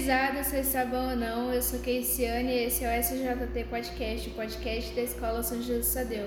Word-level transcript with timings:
gurizada, 0.00 0.42
vocês 0.42 0.66
sabem 0.68 0.98
ou 0.98 1.14
não, 1.14 1.52
eu 1.52 1.60
sou 1.60 1.78
Keiciane 1.78 2.50
e 2.50 2.64
esse 2.64 2.84
é 2.84 2.88
o 2.88 3.02
SJT 3.02 3.64
Podcast, 3.64 4.30
o 4.30 4.32
podcast 4.32 4.94
da 4.94 5.02
Escola 5.02 5.42
São 5.42 5.60
Jesus 5.60 5.88
Sadeu. 5.88 6.26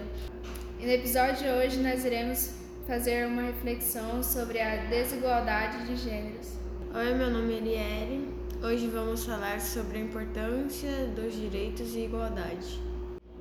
E 0.79 0.86
no 0.86 0.91
episódio 0.91 1.37
de 1.37 1.50
hoje 1.50 1.79
nós 1.79 2.05
iremos 2.05 2.51
fazer 2.86 3.25
uma 3.25 3.41
reflexão 3.41 4.21
sobre 4.21 4.61
a 4.61 4.75
desigualdade 4.86 5.87
de 5.87 5.95
gêneros. 5.95 6.51
Oi, 6.93 7.15
meu 7.15 7.31
nome 7.31 7.51
é 7.51 7.57
Eliere. 7.57 8.28
Hoje 8.61 8.86
vamos 8.89 9.25
falar 9.25 9.59
sobre 9.59 9.97
a 9.97 10.01
importância 10.01 11.07
dos 11.15 11.33
direitos 11.33 11.95
e 11.95 12.01
igualdade. 12.01 12.79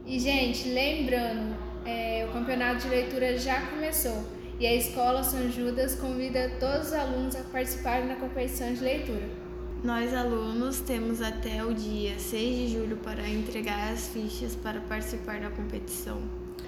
E, 0.07 0.19
gente, 0.19 0.67
lembrando, 0.71 1.55
é, 1.85 2.27
o 2.27 2.33
campeonato 2.33 2.81
de 2.81 2.89
leitura 2.89 3.37
já 3.37 3.61
começou 3.67 4.25
e 4.59 4.67
a 4.67 4.75
Escola 4.75 5.23
São 5.23 5.51
Judas 5.51 5.95
convida 5.95 6.53
todos 6.59 6.87
os 6.87 6.93
alunos 6.95 7.37
a 7.37 7.43
participarem 7.43 8.09
da 8.09 8.15
competição 8.17 8.73
de 8.73 8.83
leitura. 8.83 9.42
Nós, 9.83 10.15
alunos, 10.15 10.79
temos 10.79 11.21
até 11.21 11.65
o 11.65 11.75
dia 11.75 12.17
6 12.17 12.57
de 12.57 12.69
julho 12.69 12.97
para 12.99 13.29
entregar 13.29 13.93
as 13.93 14.07
fichas 14.11 14.55
para 14.55 14.79
participar 14.79 15.41
da 15.41 15.51
competição. 15.51 16.23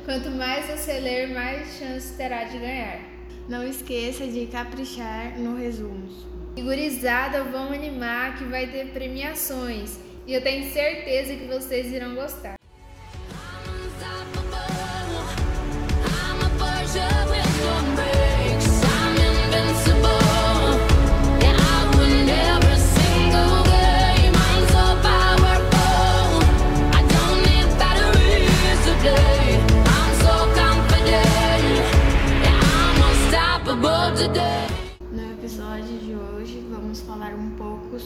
Quanto 0.04 0.32
mais 0.32 0.66
você 0.66 0.98
ler, 0.98 1.32
mais 1.32 1.78
chance 1.78 2.12
terá 2.16 2.42
de 2.42 2.58
ganhar. 2.58 3.02
Não 3.48 3.62
esqueça 3.62 4.26
de 4.26 4.46
caprichar 4.46 5.38
no 5.38 5.56
resumo. 5.56 6.08
Figurizada, 6.56 7.44
vamos 7.44 7.74
animar 7.74 8.36
que 8.36 8.44
vai 8.46 8.66
ter 8.66 8.88
premiações. 8.88 9.96
E 10.26 10.34
eu 10.34 10.42
tenho 10.42 10.68
certeza 10.72 11.36
que 11.36 11.46
vocês 11.46 11.92
irão 11.92 12.16
gostar. 12.16 12.56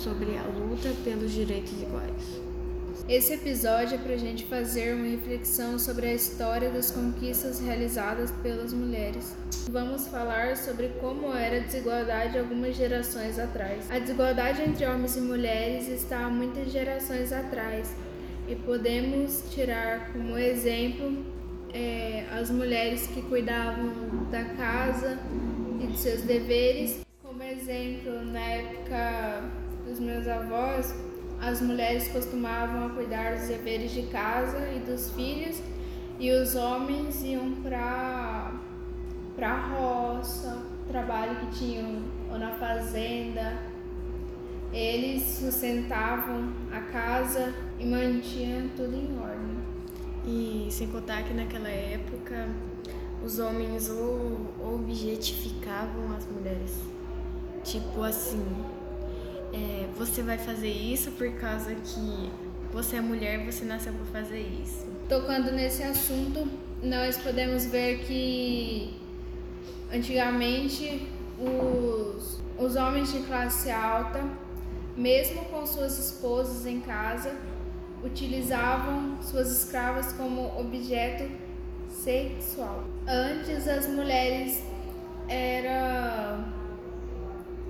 Sobre 0.09 0.39
a 0.39 0.43
luta 0.45 0.89
pelos 1.05 1.33
direitos 1.33 1.73
iguais. 1.83 2.41
Esse 3.07 3.35
episódio 3.35 3.97
é 3.97 3.99
para 3.99 4.15
a 4.15 4.19
gente 4.19 4.45
fazer 4.47 4.95
uma 4.95 5.07
reflexão 5.07 5.79
sobre 5.79 6.07
a 6.07 6.15
história 6.15 6.71
das 6.71 6.91
conquistas 6.91 7.61
realizadas 7.61 8.31
pelas 8.43 8.73
mulheres. 8.73 9.37
Vamos 9.71 10.09
falar 10.09 10.57
sobre 10.57 10.89
como 11.01 11.35
era 11.35 11.57
a 11.57 11.61
desigualdade 11.61 12.39
algumas 12.39 12.75
gerações 12.75 13.39
atrás. 13.39 13.91
A 13.91 13.99
desigualdade 13.99 14.63
entre 14.63 14.87
homens 14.87 15.17
e 15.17 15.21
mulheres 15.21 15.89
está 15.89 16.25
há 16.25 16.31
muitas 16.31 16.73
gerações 16.73 17.33
atrás 17.33 17.95
e 18.49 18.57
podemos 18.57 19.45
tirar 19.51 20.11
como 20.13 20.39
exemplo 20.39 21.25
é, 21.75 22.25
as 22.33 22.51
mulheres 22.51 23.07
que 23.09 23.21
cuidavam 23.23 23.93
da 24.31 24.45
casa 24.57 25.19
e 25.81 25.87
de 25.87 25.99
seus 25.99 26.23
deveres. 26.23 27.01
Como 27.23 27.43
exemplo, 27.43 28.25
na 28.25 28.41
época 28.41 29.68
dos 29.89 29.99
meus 29.99 30.29
avós, 30.29 30.95
as 31.41 31.61
mulheres 31.61 32.09
costumavam 32.09 32.91
cuidar 32.91 33.37
dos 33.37 33.49
deveres 33.49 33.93
de 33.93 34.03
casa 34.03 34.69
e 34.69 34.81
dos 34.81 35.11
filhos 35.13 35.61
e 36.19 36.31
os 36.33 36.55
homens 36.55 37.23
iam 37.23 37.55
para 37.63 38.53
para 39.37 39.57
roça, 39.69 40.59
trabalho 40.89 41.37
que 41.37 41.59
tinham 41.59 42.03
ou 42.29 42.39
na 42.39 42.51
fazenda. 42.53 43.57
Eles 44.73 45.23
sustentavam 45.23 46.53
a 46.73 46.81
casa 46.81 47.55
e 47.79 47.87
mantinham 47.87 48.69
tudo 48.77 48.97
em 48.97 49.17
ordem. 49.17 49.59
E 50.27 50.69
sem 50.73 50.89
contar 50.89 51.23
que 51.23 51.33
naquela 51.33 51.69
época 51.69 52.49
os 53.25 53.39
homens 53.39 53.89
objetificavam 54.61 56.13
as 56.17 56.27
mulheres. 56.27 56.83
Tipo 57.63 58.03
assim, 58.03 58.45
é, 59.53 59.87
você 59.97 60.23
vai 60.23 60.39
fazer 60.39 60.71
isso 60.71 61.13
por 61.13 61.31
causa 61.33 61.75
que 61.75 62.31
você 62.73 62.97
é 62.97 63.01
mulher, 63.01 63.45
você 63.45 63.65
nasceu 63.65 63.93
para 63.93 64.23
fazer 64.23 64.41
isso. 64.63 64.87
Tocando 65.09 65.53
nesse 65.53 65.83
assunto, 65.83 66.49
nós 66.83 67.17
podemos 67.17 67.65
ver 67.67 68.01
que 68.01 68.95
antigamente 69.93 71.09
os, 71.39 72.41
os 72.59 72.77
homens 72.77 73.13
de 73.13 73.21
classe 73.21 73.71
alta, 73.71 74.23
mesmo 74.97 75.45
com 75.47 75.67
suas 75.67 75.99
esposas 75.99 76.67
em 76.67 76.81
casa, 76.81 77.35
utilizavam 78.05 79.19
suas 79.23 79.51
escravas 79.51 80.13
como 80.13 80.59
objeto 80.59 81.31
sexual. 81.91 82.85
Antes 83.07 83.67
as 83.67 83.89
mulheres 83.89 84.63
eram 85.29 86.45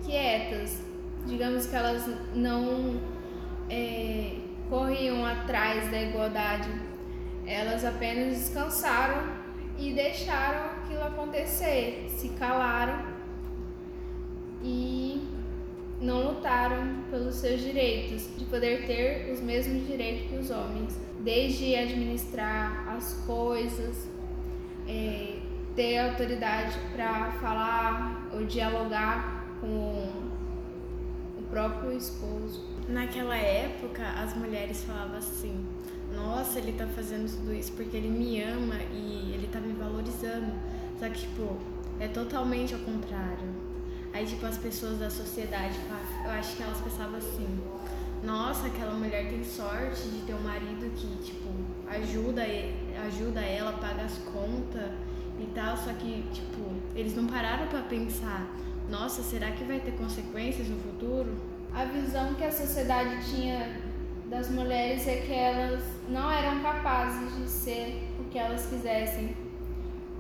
quietas, 0.05 0.78
digamos 1.26 1.66
que 1.66 1.76
elas 1.76 2.08
não 2.34 3.00
é, 3.68 4.36
corriam 4.68 5.24
atrás 5.24 5.90
da 5.90 6.02
igualdade, 6.02 6.68
elas 7.46 7.84
apenas 7.84 8.38
descansaram 8.38 9.32
e 9.78 9.92
deixaram 9.92 10.66
aquilo 10.76 11.02
acontecer, 11.02 12.06
se 12.08 12.30
calaram 12.30 13.06
e 14.62 15.28
não 16.00 16.28
lutaram 16.28 17.02
pelos 17.10 17.36
seus 17.36 17.60
direitos, 17.60 18.28
de 18.36 18.44
poder 18.44 18.86
ter 18.86 19.30
os 19.32 19.40
mesmos 19.40 19.86
direitos 19.86 20.28
que 20.28 20.36
os 20.36 20.50
homens, 20.50 20.98
desde 21.20 21.74
administrar 21.74 22.88
as 22.96 23.14
coisas, 23.26 24.08
é, 24.86 25.38
ter 25.74 25.98
autoridade 25.98 26.76
para 26.94 27.32
falar 27.32 28.28
ou 28.32 28.44
dialogar 28.44 29.46
com 29.60 30.17
próprio 31.50 31.92
esposo. 31.92 32.64
Naquela 32.88 33.36
época, 33.36 34.03
as 34.03 34.34
mulheres 34.36 34.84
falavam 34.84 35.19
assim: 35.19 35.64
Nossa, 36.14 36.59
ele 36.59 36.72
tá 36.72 36.86
fazendo 36.86 37.31
tudo 37.31 37.53
isso 37.53 37.72
porque 37.72 37.97
ele 37.97 38.09
me 38.09 38.41
ama 38.42 38.76
e 38.92 39.32
ele 39.34 39.48
tá 39.48 39.60
me 39.60 39.72
valorizando. 39.72 40.53
Só 40.98 41.09
que, 41.09 41.20
tipo, 41.20 41.56
é 42.00 42.09
totalmente 42.09 42.75
ao 42.75 42.81
contrário. 42.81 43.48
Aí, 44.12 44.26
tipo, 44.26 44.47
as 44.47 44.56
pessoas 44.56 44.98
da 44.98 45.10
sociedade, 45.10 45.78
eu 46.25 46.31
acho 46.31 46.56
que 46.56 46.62
elas 46.62 46.81
pensavam 46.81 47.16
assim: 47.16 47.60
Nossa, 48.22 48.66
aquela 48.66 48.94
mulher 48.94 49.28
tem 49.28 49.44
sorte 49.44 50.09
de 50.09 50.22
ter 50.22 50.34
um 50.34 50.41
marido 50.41 50.91
que, 50.94 51.06
tipo, 51.22 51.48
ajuda, 51.88 52.42
ajuda 53.06 53.41
ela, 53.41 53.72
paga 53.72 54.03
as 54.03 54.19
contas 54.19 54.91
e 55.38 55.47
tal. 55.54 55.76
Só 55.76 55.92
que, 55.92 56.25
tipo, 56.32 56.72
eles 56.94 57.15
não 57.15 57.26
pararam 57.26 57.66
para 57.69 57.82
pensar: 57.82 58.48
Nossa, 58.88 59.22
será 59.22 59.50
que 59.50 59.65
vai 59.65 59.81
ter 59.81 59.93
consequências 59.93 60.69
no 60.69 60.78
futuro? 60.78 61.37
A 61.75 61.84
visão 61.84 62.34
que 62.34 62.44
a 62.44 62.50
sociedade 62.50 63.31
tinha 63.31 63.81
das 64.26 64.50
mulheres 64.50 65.06
é 65.06 65.16
que 65.16 65.32
elas 65.32 65.82
não 66.09 66.31
eram 66.31 66.62
capazes 66.62 67.37
de 67.37 67.48
ser 67.48 68.09
o 68.19 68.25
que 68.25 68.38
elas 68.38 68.66
quisessem. 68.66 69.36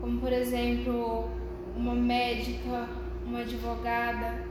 Como, 0.00 0.20
por 0.20 0.32
exemplo, 0.32 1.28
uma 1.76 1.94
médica 1.94 2.88
uma 3.28 3.40
advogada 3.40 4.44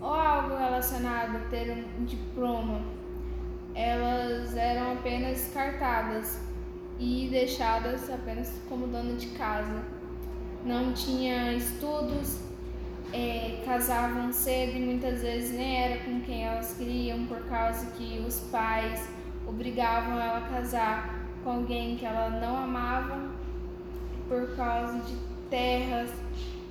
ou 0.00 0.12
algo 0.12 0.56
relacionado 0.56 1.36
a 1.36 1.40
ter 1.48 1.84
um 1.98 2.04
diploma, 2.04 2.82
elas 3.74 4.54
eram 4.54 4.92
apenas 4.92 5.38
descartadas 5.38 6.40
e 6.98 7.28
deixadas 7.30 8.10
apenas 8.10 8.52
como 8.68 8.86
dona 8.86 9.14
de 9.14 9.28
casa. 9.28 9.82
Não 10.64 10.92
tinha 10.92 11.54
estudos, 11.54 12.38
é, 13.12 13.62
casavam 13.64 14.32
cedo 14.32 14.76
e 14.76 14.80
muitas 14.80 15.22
vezes 15.22 15.56
nem 15.56 15.76
era 15.82 16.04
com 16.04 16.20
quem 16.20 16.44
elas 16.44 16.74
queriam, 16.74 17.26
por 17.26 17.40
causa 17.46 17.86
que 17.92 18.18
os 18.26 18.40
pais 18.50 19.08
obrigavam 19.46 20.20
ela 20.20 20.38
a 20.38 20.48
casar 20.48 21.26
com 21.42 21.50
alguém 21.50 21.96
que 21.96 22.06
ela 22.06 22.30
não 22.30 22.56
amava, 22.56 23.30
por 24.28 24.56
causa 24.56 24.98
de 25.00 25.16
terras 25.50 26.10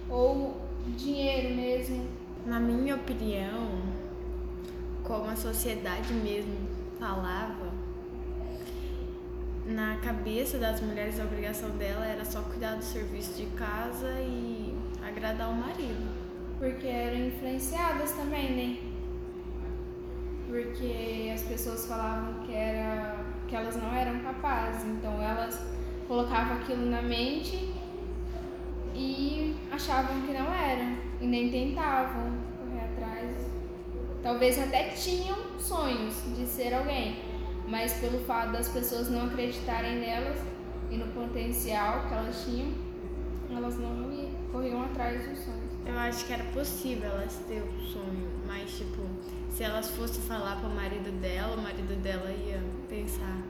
ou 0.10 0.60
dinheiro 0.98 1.56
mesmo. 1.56 2.08
Na 2.46 2.60
minha 2.60 2.96
opinião, 2.96 3.82
como 5.04 5.30
a 5.30 5.36
sociedade 5.36 6.14
mesmo 6.14 6.56
falava, 6.98 7.72
na 9.66 9.98
cabeça 9.98 10.58
das 10.58 10.82
mulheres 10.82 11.20
a 11.20 11.24
obrigação 11.24 11.70
dela 11.72 12.06
era 12.06 12.26
só 12.26 12.42
cuidar 12.42 12.76
do 12.76 12.84
serviço 12.84 13.34
de 13.34 13.46
casa 13.56 14.10
e 14.20 14.76
agradar 15.06 15.50
o 15.50 15.54
marido. 15.54 16.11
Porque 16.62 16.86
eram 16.86 17.26
influenciadas 17.26 18.12
também, 18.12 18.52
né? 18.52 18.78
Porque 20.48 21.32
as 21.34 21.42
pessoas 21.42 21.88
falavam 21.88 22.36
que, 22.46 22.54
era, 22.54 23.16
que 23.48 23.56
elas 23.56 23.76
não 23.78 23.92
eram 23.92 24.20
capazes, 24.20 24.86
então 24.86 25.20
elas 25.20 25.60
colocavam 26.08 26.58
aquilo 26.58 26.86
na 26.86 27.02
mente 27.02 27.74
e 28.94 29.56
achavam 29.72 30.22
que 30.22 30.34
não 30.34 30.54
era 30.54 30.98
e 31.20 31.26
nem 31.26 31.50
tentavam 31.50 32.38
correr 32.60 32.84
atrás. 32.94 33.36
talvez 34.22 34.62
até 34.62 34.90
tinham 34.90 35.36
sonhos 35.58 36.14
de 36.38 36.46
ser 36.46 36.76
alguém, 36.76 37.24
mas 37.68 37.94
pelo 37.96 38.20
fato 38.20 38.52
das 38.52 38.70
pessoas 38.70 39.10
não 39.10 39.26
acreditarem 39.26 40.00
nelas 40.00 40.38
e 40.92 40.96
no 40.96 41.08
potencial 41.08 42.08
que 42.08 42.14
elas 42.14 42.46
tinham, 42.46 42.72
elas 43.50 43.80
não 43.80 44.12
corriam 44.52 44.84
atrás 44.84 45.28
dos 45.28 45.40
sonhos. 45.40 45.61
Eu 45.86 45.98
acho 45.98 46.26
que 46.26 46.34
era 46.34 46.44
possível 46.46 47.10
elas 47.10 47.40
ter 47.48 47.62
o 47.62 47.82
sonho, 47.82 48.30
mas 48.46 48.72
tipo, 48.78 49.02
se 49.50 49.64
elas 49.64 49.90
fossem 49.92 50.22
falar 50.24 50.58
para 50.58 50.70
o 50.70 50.76
marido 50.76 51.12
dela, 51.20 51.56
o 51.56 51.62
marido 51.62 51.96
dela 52.02 52.32
ia 52.32 52.62
pensar: 52.88 53.42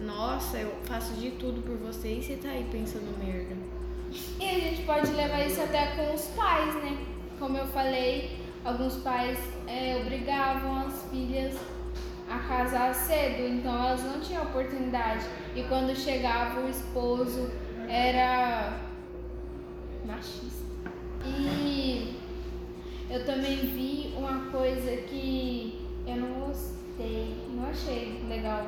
Nossa, 0.00 0.58
eu 0.58 0.72
faço 0.84 1.14
de 1.14 1.30
tudo 1.32 1.62
por 1.62 1.76
você 1.76 2.14
e 2.14 2.22
você 2.22 2.36
tá 2.36 2.50
aí 2.50 2.66
pensando 2.70 3.18
merda. 3.18 3.56
E 4.38 4.44
a 4.44 4.60
gente 4.60 4.82
pode 4.82 5.10
levar 5.12 5.46
isso 5.46 5.60
até 5.60 5.88
com 5.96 6.14
os 6.14 6.26
pais, 6.28 6.74
né? 6.76 6.98
Como 7.38 7.56
eu 7.56 7.66
falei, 7.66 8.38
alguns 8.64 8.96
pais 8.96 9.38
é, 9.66 9.96
obrigavam 10.00 10.86
as 10.86 11.02
filhas 11.10 11.54
a 12.28 12.38
casar 12.40 12.94
cedo, 12.94 13.48
então 13.48 13.74
elas 13.74 14.02
não 14.04 14.20
tinham 14.20 14.42
oportunidade. 14.42 15.24
E 15.54 15.62
quando 15.64 15.96
chegava 15.96 16.60
o 16.60 16.68
esposo 16.68 17.50
era 17.88 18.78
machista. 20.06 20.67
E 21.24 22.16
eu 23.10 23.24
também 23.24 23.56
vi 23.56 24.14
uma 24.16 24.50
coisa 24.50 24.96
que 25.02 25.80
eu 26.06 26.16
não 26.16 26.46
gostei, 26.46 27.36
não 27.50 27.64
achei 27.68 28.20
legal. 28.28 28.66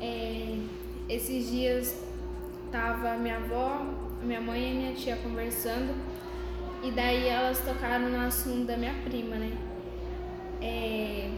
É, 0.00 0.58
esses 1.08 1.50
dias 1.50 2.04
tava 2.70 3.16
minha 3.16 3.36
avó, 3.36 3.82
minha 4.22 4.40
mãe 4.40 4.72
e 4.72 4.74
minha 4.74 4.94
tia 4.94 5.16
conversando 5.16 5.94
e 6.82 6.90
daí 6.92 7.28
elas 7.28 7.58
tocaram 7.60 8.08
no 8.08 8.20
assunto 8.20 8.66
da 8.66 8.76
minha 8.76 8.94
prima, 9.04 9.36
né? 9.36 9.52
É, 10.60 11.30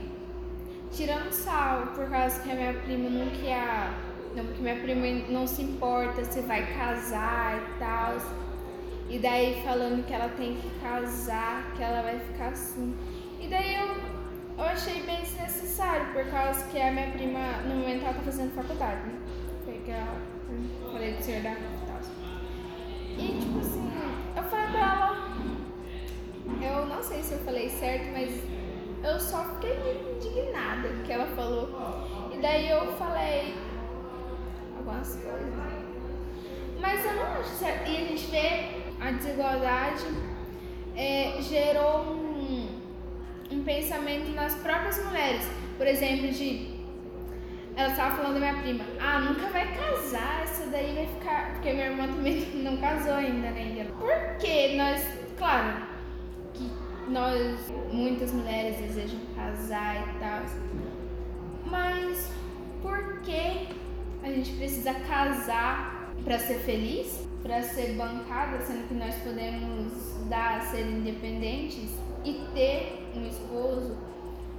tirando 0.92 1.30
sal, 1.32 1.88
por 1.94 2.08
causa 2.10 2.40
que 2.42 2.50
a 2.50 2.54
minha 2.54 2.74
prima 2.74 3.08
não 3.08 3.30
quer. 3.30 3.90
Não, 4.34 4.44
porque 4.44 4.62
minha 4.62 4.76
prima 4.76 5.06
não 5.30 5.46
se 5.46 5.62
importa 5.62 6.24
se 6.24 6.40
vai 6.42 6.66
casar 6.74 7.58
e 7.58 7.78
tal. 7.78 8.16
E 9.10 9.18
daí 9.18 9.60
falando 9.64 10.06
que 10.06 10.14
ela 10.14 10.28
tem 10.28 10.54
que 10.54 10.70
casar, 10.80 11.72
que 11.76 11.82
ela 11.82 12.00
vai 12.02 12.20
ficar 12.20 12.50
assim. 12.50 12.96
E 13.40 13.48
daí 13.48 13.74
eu, 13.74 13.96
eu 14.56 14.64
achei 14.64 15.02
bem 15.02 15.20
desnecessário, 15.20 16.12
por 16.12 16.24
causa 16.30 16.64
que 16.68 16.80
a 16.80 16.92
minha 16.92 17.10
prima, 17.10 17.40
no 17.66 17.74
momento, 17.74 18.04
ela 18.04 18.14
tá 18.14 18.22
fazendo 18.22 18.54
faculdade, 18.54 19.08
né? 19.08 19.18
Porque 19.64 19.90
ela, 19.90 20.16
falei 20.92 21.14
do 21.14 21.22
senhor 21.22 21.42
da. 21.42 21.50
E 23.18 23.38
tipo 23.40 23.58
assim, 23.58 23.90
eu 24.36 24.42
falei 24.44 24.66
pra 24.68 24.80
ela, 24.80 25.30
eu 26.62 26.86
não 26.86 27.02
sei 27.02 27.20
se 27.22 27.32
eu 27.32 27.38
falei 27.40 27.68
certo, 27.68 28.12
mas 28.12 28.30
eu 29.02 29.18
só 29.18 29.44
fiquei 29.54 30.14
indignada 30.14 30.88
que 31.04 31.12
ela 31.12 31.26
falou. 31.34 31.68
E 32.32 32.38
daí 32.38 32.70
eu 32.70 32.92
falei 32.92 33.56
algumas 34.78 35.16
coisas. 35.16 35.60
Mas 36.80 37.04
eu 37.04 37.14
não 37.14 37.40
acho 37.40 37.50
certo. 37.50 37.90
E 37.90 37.96
a 37.96 38.00
gente 38.00 38.26
vê 38.30 38.79
a 39.00 39.10
desigualdade 39.12 40.04
é, 40.94 41.40
gerou 41.40 42.02
um, 42.12 42.68
um 43.50 43.64
pensamento 43.64 44.30
nas 44.32 44.54
próprias 44.56 45.02
mulheres. 45.04 45.48
Por 45.76 45.86
exemplo, 45.86 46.28
de. 46.28 46.78
Ela 47.76 47.88
estava 47.88 48.16
falando 48.16 48.34
da 48.34 48.40
minha 48.40 48.62
prima, 48.62 48.84
ah, 49.00 49.20
nunca 49.20 49.46
vai 49.46 49.74
casar, 49.74 50.42
essa 50.42 50.66
daí 50.66 50.94
vai 50.94 51.06
ficar. 51.06 51.52
Porque 51.52 51.72
minha 51.72 51.86
irmã 51.86 52.06
também 52.08 52.44
não 52.62 52.76
casou 52.76 53.14
ainda, 53.14 53.50
né? 53.50 53.86
Porque 53.98 54.76
nós, 54.76 55.02
claro, 55.38 55.86
que 56.52 56.70
nós, 57.08 57.72
muitas 57.90 58.32
mulheres 58.32 58.76
desejam 58.76 59.20
casar 59.34 59.96
e 59.96 60.18
tal, 60.18 60.42
mas 61.64 62.30
por 62.82 63.20
que 63.20 63.68
a 64.22 64.28
gente 64.28 64.52
precisa 64.52 64.92
casar 64.92 66.12
para 66.24 66.38
ser 66.38 66.58
feliz? 66.58 67.29
Para 67.42 67.62
ser 67.62 67.94
bancada, 67.94 68.60
sendo 68.60 68.88
que 68.88 68.94
nós 68.94 69.14
podemos 69.16 69.92
dar 70.28 70.58
a 70.58 70.60
ser 70.60 70.86
independentes 70.86 71.90
e 72.24 72.34
ter 72.54 73.08
um 73.16 73.26
esposo, 73.26 73.96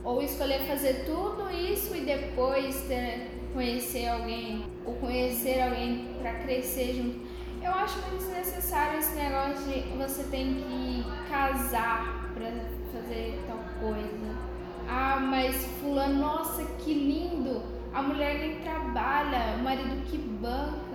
ou 0.04 0.22
escolher 0.22 0.62
fazer 0.62 1.06
tudo 1.06 1.50
isso 1.52 1.96
e 1.96 2.02
depois 2.02 2.82
ter, 2.88 3.30
conhecer 3.54 4.08
alguém, 4.08 4.66
ou 4.86 4.96
conhecer 4.96 5.62
alguém 5.62 6.08
para 6.20 6.34
crescer 6.40 6.96
junto. 6.96 7.20
Eu 7.64 7.72
acho 7.72 8.00
muito 8.00 8.18
desnecessário 8.18 8.98
esse 8.98 9.16
negócio 9.16 9.64
de 9.72 9.82
você 9.96 10.24
tem 10.32 10.56
que 10.56 11.04
casar 11.30 12.32
para 12.34 12.50
fazer 12.92 13.40
tal 13.48 13.60
coisa. 13.80 14.52
Ah, 14.88 15.20
mas 15.20 15.64
fulano, 15.80 16.20
nossa, 16.20 16.66
que 16.80 16.94
lindo! 16.94 17.62
A 17.94 18.02
mulher 18.02 18.40
nem 18.40 18.60
trabalha, 18.62 19.58
o 19.60 19.64
marido 19.64 20.04
que 20.10 20.18
banca. 20.18 20.91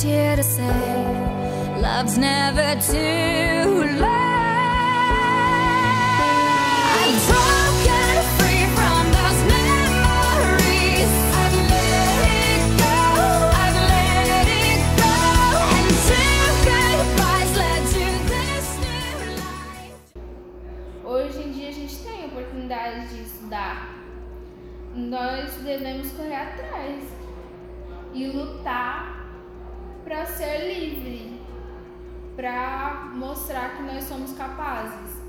Left 0.00 0.02
here 0.02 0.36
to 0.36 0.42
say 0.42 1.80
Love's 1.80 2.16
never 2.16 2.80
too 2.80 3.84
late. 4.00 4.30
Hoje 21.04 21.42
em 21.42 21.52
dia 21.52 21.68
a 21.68 21.72
gente 21.72 21.96
tem 21.98 22.24
a 22.24 22.28
de 23.08 23.22
estudar. 23.22 23.96
Nós 24.94 25.54
devemos 25.56 26.10
correr 26.12 26.36
atrás 26.36 27.02
e 28.14 28.26
lutar 28.28 29.19
para 30.10 30.26
ser 30.26 30.74
livre, 30.74 31.40
para 32.34 33.12
mostrar 33.14 33.76
que 33.76 33.84
nós 33.84 34.02
somos 34.02 34.32
capazes. 34.32 35.22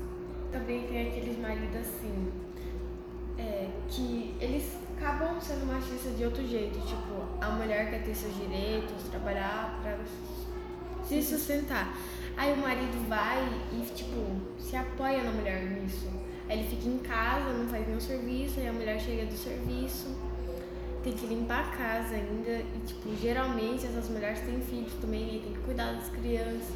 Também 0.50 0.82
tem 0.88 1.06
aqueles 1.06 1.38
maridos 1.38 1.76
assim, 1.76 2.32
é, 3.38 3.68
que 3.88 4.34
eles 4.40 4.76
acabam 4.96 5.40
sendo 5.40 5.66
machistas 5.66 6.16
de 6.16 6.24
outro 6.24 6.44
jeito, 6.44 6.80
tipo, 6.80 7.14
a 7.40 7.50
mulher 7.50 7.90
quer 7.90 8.02
ter 8.02 8.12
seus 8.12 8.34
direitos, 8.34 9.04
trabalhar 9.08 9.78
para 9.80 9.98
se 11.06 11.22
sustentar. 11.22 11.96
Aí 12.36 12.52
o 12.52 12.56
marido 12.56 13.08
vai 13.08 13.38
e, 13.72 13.86
tipo, 13.94 14.36
se 14.58 14.74
apoia 14.74 15.22
na 15.22 15.30
mulher 15.30 15.62
nisso. 15.62 16.10
Aí 16.48 16.58
ele 16.58 16.68
fica 16.68 16.88
em 16.88 16.98
casa, 16.98 17.52
não 17.52 17.68
faz 17.68 17.86
nenhum 17.86 18.00
serviço, 18.00 18.58
aí 18.58 18.66
a 18.66 18.72
mulher 18.72 18.98
chega 18.98 19.26
do 19.26 19.36
serviço, 19.36 20.08
tem 21.02 21.12
que 21.12 21.26
limpar 21.26 21.60
a 21.60 21.76
casa 21.76 22.14
ainda. 22.14 22.50
E, 22.50 22.80
tipo, 22.86 23.14
geralmente 23.16 23.86
essas 23.86 24.08
mulheres 24.08 24.40
têm 24.40 24.60
filhos 24.60 24.92
também, 25.00 25.24
aí 25.24 25.40
tem 25.44 25.52
que 25.52 25.60
cuidar 25.60 25.92
das 25.92 26.08
crianças. 26.08 26.74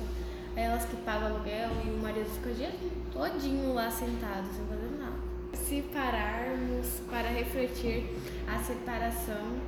Aí 0.57 0.63
elas 0.63 0.85
que 0.87 0.97
pagam 0.97 1.29
aluguel 1.29 1.71
e 1.85 1.91
o 1.91 1.99
marido 1.99 2.29
fica 2.31 2.51
o 2.51 2.55
dia 2.55 2.73
todinho 3.13 3.75
lá 3.75 3.91
sentado, 3.91 4.47
sem 4.55 4.65
fazer 4.67 4.97
nada. 4.99 5.17
Se 5.55 5.83
pararmos 5.93 6.87
para 7.11 7.29
refletir, 7.29 8.07
a 8.47 8.59
separação 8.59 9.59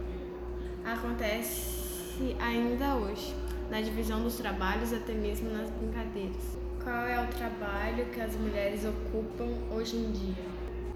acontece 0.84 2.34
ainda 2.40 2.94
hoje, 2.96 3.34
na 3.70 3.80
divisão 3.80 4.22
dos 4.22 4.36
trabalhos, 4.36 4.92
até 4.92 5.12
mesmo 5.12 5.50
nas 5.50 5.70
brincadeiras. 5.70 6.58
Qual 6.82 7.06
é 7.06 7.22
o 7.22 7.26
trabalho 7.26 8.06
que 8.06 8.20
as 8.20 8.34
mulheres 8.36 8.82
ocupam 8.84 9.48
hoje 9.70 9.96
em 9.96 10.10
dia? 10.10 10.44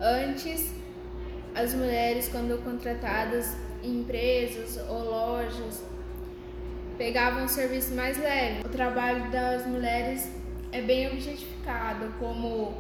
Antes, 0.00 0.73
as 1.54 1.75
mulheres, 1.75 2.28
quando 2.28 2.62
contratadas 2.62 3.54
em 3.82 4.00
empresas 4.00 4.78
ou 4.88 5.04
lojas, 5.04 5.82
pegavam 6.97 7.44
um 7.44 7.49
serviço 7.49 7.94
mais 7.94 8.18
leve. 8.18 8.64
O 8.64 8.68
trabalho 8.68 9.30
das 9.30 9.66
mulheres 9.66 10.30
é 10.71 10.80
bem 10.80 11.09
objetificado, 11.09 12.14
como 12.18 12.75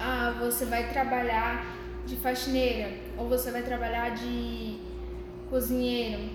ah, 0.00 0.34
você 0.40 0.64
vai 0.64 0.88
trabalhar 0.88 1.76
de 2.06 2.16
faxineira 2.16 2.90
ou 3.16 3.28
você 3.28 3.50
vai 3.50 3.62
trabalhar 3.62 4.10
de 4.14 4.78
cozinheiro, 5.50 6.30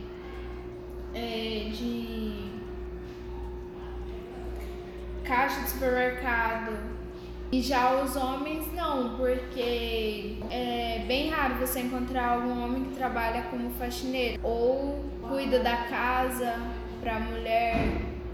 é, 1.14 1.70
de 1.72 2.52
caixa 5.24 5.62
de 5.62 5.70
supermercado. 5.70 6.93
E 7.54 7.62
já 7.62 8.02
os 8.02 8.16
homens 8.16 8.66
não, 8.74 9.16
porque 9.16 10.38
é 10.50 11.04
bem 11.08 11.30
raro 11.30 11.54
você 11.60 11.82
encontrar 11.82 12.30
algum 12.30 12.64
homem 12.64 12.86
que 12.86 12.96
trabalha 12.96 13.44
como 13.44 13.70
faxineiro 13.76 14.40
ou 14.42 15.06
cuida 15.30 15.60
da 15.60 15.78
casa 15.84 16.56
para 17.00 17.18
a 17.18 17.20
mulher, 17.20 17.78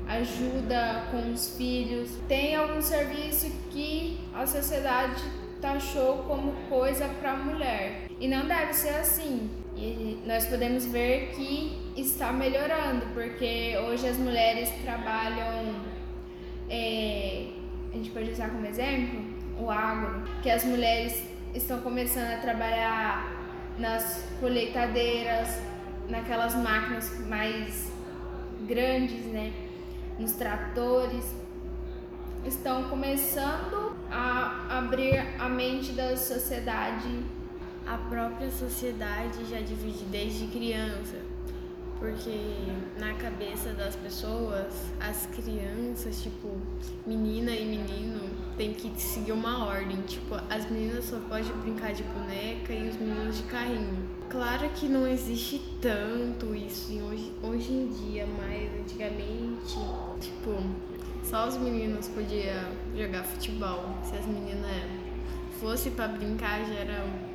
ajuda 0.07 1.03
com 1.11 1.33
os 1.33 1.57
filhos. 1.57 2.11
Tem 2.29 2.55
algum 2.55 2.81
serviço 2.81 3.51
que 3.71 4.17
a 4.33 4.47
sociedade 4.47 5.21
taxou 5.59 6.19
como 6.19 6.53
coisa 6.69 7.09
para 7.19 7.33
a 7.33 7.35
mulher. 7.35 8.05
E 8.21 8.25
não 8.25 8.47
deve 8.47 8.71
ser 8.71 8.95
assim. 8.95 9.49
E 9.75 10.17
nós 10.25 10.45
podemos 10.45 10.85
ver 10.85 11.31
que 11.35 11.77
está 11.97 12.31
melhorando, 12.31 13.05
porque 13.13 13.77
hoje 13.85 14.07
as 14.07 14.15
mulheres 14.15 14.69
trabalham 14.81 15.75
é, 16.69 17.58
a 17.91 17.95
gente 17.95 18.11
pode 18.11 18.31
usar 18.31 18.49
como 18.49 18.65
exemplo 18.65 19.19
o 19.59 19.69
agro, 19.69 20.23
que 20.41 20.49
as 20.49 20.63
mulheres 20.63 21.23
estão 21.53 21.81
começando 21.81 22.31
a 22.33 22.37
trabalhar 22.37 23.75
nas 23.77 24.25
colheitadeiras, 24.39 25.59
naquelas 26.07 26.55
máquinas 26.55 27.19
mais 27.27 27.91
grandes, 28.67 29.25
né? 29.25 29.51
Nos 30.17 30.33
tratores. 30.33 31.25
Estão 32.45 32.83
começando 32.83 33.97
a 34.09 34.77
abrir 34.77 35.19
a 35.37 35.49
mente 35.49 35.91
da 35.91 36.15
sociedade. 36.15 37.23
A 37.85 37.97
própria 37.97 38.49
sociedade 38.49 39.45
já 39.49 39.59
divide 39.59 40.05
desde 40.05 40.47
criança 40.47 41.17
porque 41.99 42.31
na 42.97 43.13
cabeça 43.15 43.73
das 43.73 43.95
pessoas, 43.97 44.73
as 45.01 45.25
crianças, 45.27 46.23
tipo, 46.23 46.57
menina 47.05 47.51
e 47.51 47.65
menino, 47.65 48.21
tem 48.57 48.73
que 48.73 48.89
seguir 48.99 49.33
uma 49.33 49.65
ordem. 49.65 50.01
Tipo, 50.03 50.35
as 50.49 50.69
meninas 50.71 51.05
só 51.05 51.19
podem 51.27 51.51
brincar 51.57 51.93
de 51.93 52.03
boneca 52.03 52.73
e 52.73 52.89
os 52.89 52.95
meninos 52.95 53.37
de 53.37 53.43
carrinho. 53.43 54.09
Claro 54.29 54.69
que 54.69 54.87
não 54.87 55.05
existe 55.05 55.61
tanto 55.81 56.55
isso 56.55 56.93
hoje, 57.03 57.33
hoje 57.43 57.71
em 57.71 57.87
dia, 57.87 58.25
mas 58.27 58.79
antigamente, 58.79 59.77
tipo, 60.21 60.55
só 61.23 61.47
os 61.47 61.57
meninos 61.57 62.07
podiam 62.07 62.71
jogar 62.95 63.23
futebol. 63.23 63.83
Se 64.03 64.15
as 64.15 64.25
meninas 64.25 64.83
fossem 65.59 65.91
para 65.91 66.07
brincar, 66.07 66.65
já 66.65 66.75
era 66.75 67.28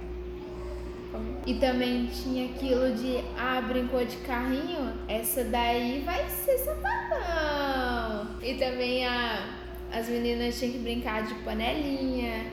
e 1.46 1.54
também 1.54 2.06
tinha 2.06 2.46
aquilo 2.46 2.94
de, 2.94 3.18
ah, 3.38 3.60
brincou 3.60 4.04
de 4.04 4.16
carrinho? 4.18 4.92
Essa 5.06 5.44
daí 5.44 6.02
vai 6.04 6.28
ser 6.28 6.58
sapatão. 6.58 8.28
E 8.42 8.54
também 8.54 9.06
a, 9.06 9.56
as 9.92 10.08
meninas 10.08 10.58
tinham 10.58 10.72
que 10.72 10.78
brincar 10.78 11.24
de 11.24 11.34
panelinha, 11.36 12.46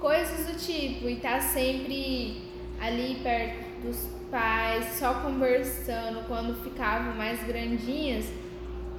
coisas 0.00 0.46
do 0.46 0.58
tipo. 0.58 1.08
E 1.08 1.16
tá 1.16 1.40
sempre 1.40 2.42
ali 2.80 3.20
perto 3.22 3.86
dos 3.86 4.08
pais, 4.30 4.86
só 4.98 5.14
conversando. 5.14 6.26
Quando 6.26 6.60
ficavam 6.62 7.14
mais 7.14 7.40
grandinhas, 7.44 8.26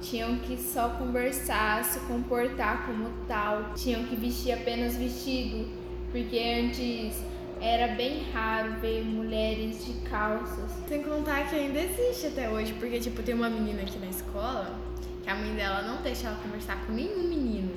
tinham 0.00 0.36
que 0.38 0.56
só 0.56 0.88
conversar, 0.90 1.84
se 1.84 2.00
comportar 2.00 2.86
como 2.86 3.10
tal. 3.28 3.74
Tinham 3.74 4.04
que 4.04 4.16
vestir 4.16 4.52
apenas 4.52 4.96
vestido, 4.96 5.68
porque 6.10 6.38
antes 6.38 7.22
era 7.66 7.94
bem 7.94 8.22
raro 8.32 8.72
ver 8.80 9.04
mulheres 9.04 9.84
de 9.84 9.92
calças. 10.08 10.70
Sem 10.88 11.02
contar 11.02 11.48
que 11.48 11.56
ainda 11.56 11.80
existe 11.80 12.28
até 12.28 12.48
hoje, 12.48 12.72
porque 12.74 12.98
tipo, 13.00 13.22
tem 13.22 13.34
uma 13.34 13.50
menina 13.50 13.82
aqui 13.82 13.98
na 13.98 14.06
escola 14.06 14.78
que 15.22 15.28
a 15.28 15.34
mãe 15.34 15.54
dela 15.54 15.82
não 15.82 16.02
deixa 16.02 16.28
ela 16.28 16.36
conversar 16.36 16.86
com 16.86 16.92
nenhum 16.92 17.28
menino. 17.28 17.72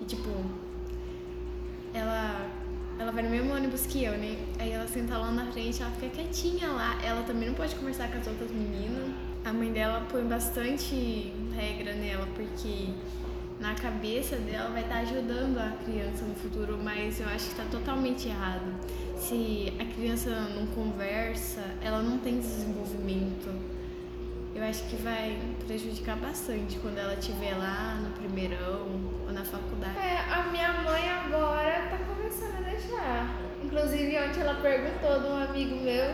E 0.00 0.04
tipo, 0.04 0.30
ela 1.92 2.48
ela 2.98 3.12
vai 3.12 3.22
no 3.22 3.30
mesmo 3.30 3.52
ônibus 3.52 3.86
que 3.86 4.04
eu, 4.04 4.12
né? 4.12 4.38
Aí 4.58 4.70
ela 4.72 4.86
senta 4.88 5.18
lá 5.18 5.30
na 5.30 5.46
frente, 5.52 5.82
ela 5.82 5.90
fica 5.92 6.08
quietinha 6.08 6.68
lá. 6.68 6.98
Ela 7.04 7.22
também 7.24 7.48
não 7.48 7.54
pode 7.54 7.74
conversar 7.74 8.10
com 8.10 8.18
as 8.18 8.26
outras 8.26 8.50
meninas. 8.50 9.10
A 9.44 9.52
mãe 9.52 9.70
dela 9.70 10.06
põe 10.10 10.24
bastante 10.24 11.30
regra 11.54 11.92
nela, 11.92 12.26
porque 12.34 12.88
na 13.58 13.74
cabeça 13.74 14.36
dela 14.36 14.70
vai 14.70 14.82
estar 14.82 14.98
ajudando 14.98 15.58
a 15.58 15.72
criança 15.84 16.24
no 16.24 16.34
futuro, 16.34 16.78
mas 16.82 17.20
eu 17.20 17.26
acho 17.28 17.46
que 17.46 17.60
está 17.60 17.64
totalmente 17.70 18.28
errado. 18.28 18.74
Se 19.16 19.72
a 19.80 19.84
criança 19.94 20.30
não 20.54 20.66
conversa, 20.66 21.62
ela 21.80 22.02
não 22.02 22.18
tem 22.18 22.38
desenvolvimento. 22.38 23.48
Eu 24.54 24.62
acho 24.62 24.84
que 24.84 24.96
vai 24.96 25.38
prejudicar 25.66 26.16
bastante 26.16 26.78
quando 26.78 26.98
ela 26.98 27.14
estiver 27.14 27.54
lá 27.56 27.98
no 28.02 28.10
primeirão 28.10 28.88
ou 29.26 29.32
na 29.32 29.44
faculdade. 29.44 29.98
É, 29.98 30.18
a 30.18 30.44
minha 30.50 30.72
mãe 30.82 31.10
agora 31.10 31.88
tá 31.90 31.98
começando 32.06 32.56
a 32.58 32.70
deixar. 32.70 33.36
Inclusive, 33.62 34.18
ontem 34.18 34.40
ela 34.40 34.54
perguntou 34.54 35.20
de 35.20 35.26
um 35.26 35.36
amigo 35.36 35.76
meu, 35.76 36.04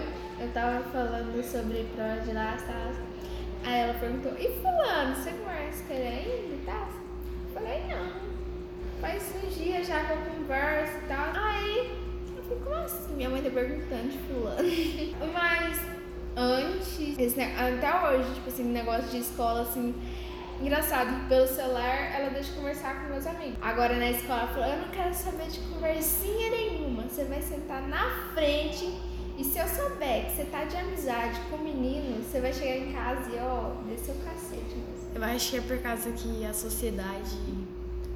eu 0.40 0.52
tava 0.52 0.82
falando 0.90 1.42
sobre 1.44 1.84
prova 1.94 2.32
lá, 2.32 2.56
tá? 2.56 2.92
Aí 3.64 3.80
ela 3.80 3.94
perguntou, 3.94 4.32
e 4.32 4.49
fulano, 4.61 5.14
você 5.14 5.30
conversa 5.32 5.84
com 5.84 5.94
ele 5.94 6.08
ainda 6.08 6.64
tal? 6.66 7.01
Falei, 7.62 7.85
não. 7.88 8.12
Faz 9.00 9.23
uns 9.37 9.54
dias 9.54 9.87
já 9.87 10.04
que 10.04 10.12
eu 10.12 10.16
converso 10.19 10.99
e 10.99 11.09
tal. 11.09 11.31
Aí, 11.35 11.97
eu 12.50 12.57
como 12.57 12.75
assim? 12.75 13.14
Minha 13.14 13.31
mãe 13.31 13.42
tá 13.42 13.50
perguntando 13.50 14.09
de 14.09 14.19
fulano. 14.19 14.57
Mas 15.33 15.81
antes, 16.37 17.19
esse, 17.19 17.40
até 17.40 18.09
hoje, 18.09 18.35
tipo 18.35 18.49
assim, 18.49 18.64
negócio 18.64 19.11
de 19.11 19.19
escola, 19.19 19.62
assim, 19.62 19.95
engraçado, 20.61 21.28
pelo 21.28 21.47
celular 21.47 22.12
ela 22.14 22.31
deixa 22.31 22.52
conversar 22.54 23.00
com 23.00 23.12
meus 23.12 23.26
amigos. 23.26 23.59
Agora 23.62 23.95
na 23.97 24.11
escola 24.11 24.40
ela 24.40 24.49
falou, 24.49 24.69
eu 24.69 24.78
não 24.78 24.88
quero 24.88 25.14
saber 25.14 25.47
de 25.47 25.61
conversinha 25.61 26.50
nenhuma. 26.50 27.04
Você 27.04 27.25
vai 27.25 27.40
sentar 27.42 27.87
na 27.88 28.11
frente 28.35 28.92
e 29.38 29.44
se 29.44 29.58
eu 29.58 29.66
souber 29.66 30.26
que 30.26 30.32
você 30.32 30.44
tá 30.44 30.64
de 30.64 30.76
amizade 30.76 31.40
com 31.48 31.56
o 31.56 31.64
menino, 31.64 32.22
você 32.22 32.40
vai 32.40 32.52
chegar 32.52 32.76
em 32.76 32.92
casa 32.92 33.30
e 33.30 33.38
ó, 33.38 33.82
descer 33.88 34.14
o 34.14 34.18
cacete 34.18 34.76
mesmo. 34.76 35.08
Eu 35.14 35.24
acho 35.24 35.50
que 35.50 35.56
é 35.56 35.60
por 35.60 35.78
causa 35.78 36.10
que 36.12 36.44
a 36.44 36.52
sociedade 36.52 37.38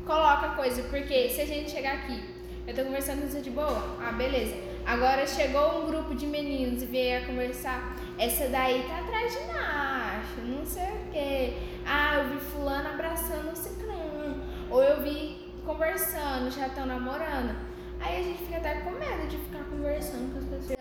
coloca 0.07 0.51
coisa, 0.51 0.83
porque 0.85 1.29
se 1.31 1.41
a 1.41 1.47
gente 1.47 1.71
chegar 1.71 1.95
aqui, 1.95 2.23
eu 2.67 2.75
tô 2.75 2.85
conversando 2.85 3.23
com 3.23 3.29
você 3.29 3.41
de 3.41 3.51
boa, 3.51 3.97
ah, 4.01 4.13
beleza. 4.13 4.55
Agora 4.85 5.27
chegou 5.27 5.83
um 5.83 5.87
grupo 5.87 6.15
de 6.15 6.27
meninos 6.27 6.83
e 6.83 6.87
veio 6.87 7.23
a 7.23 7.27
conversar, 7.27 7.97
essa 8.19 8.49
daí 8.49 8.85
tá 8.89 8.99
atrás 8.99 9.33
de 9.33 9.53
macho, 9.53 10.41
não 10.43 10.65
sei 10.65 10.85
o 10.85 11.11
quê. 11.13 11.55
Ah, 11.85 12.19
eu 12.19 12.31
vi 12.31 12.45
fulano 12.45 12.89
abraçando 12.89 13.53
o 13.53 13.57
ciclano, 13.57 14.43
ou 14.71 14.83
eu 14.83 15.03
vi 15.03 15.53
conversando, 15.65 16.51
já 16.51 16.69
estão 16.69 16.87
namorando. 16.87 17.57
Aí 17.99 18.21
a 18.21 18.23
gente 18.23 18.45
fica 18.45 18.59
até 18.59 18.81
com 18.81 18.91
medo 18.93 19.27
de 19.29 19.39
ficar 19.39 19.65
conversando 19.65 20.33
com 20.33 20.39
as 20.39 20.45
pessoas. 20.45 20.76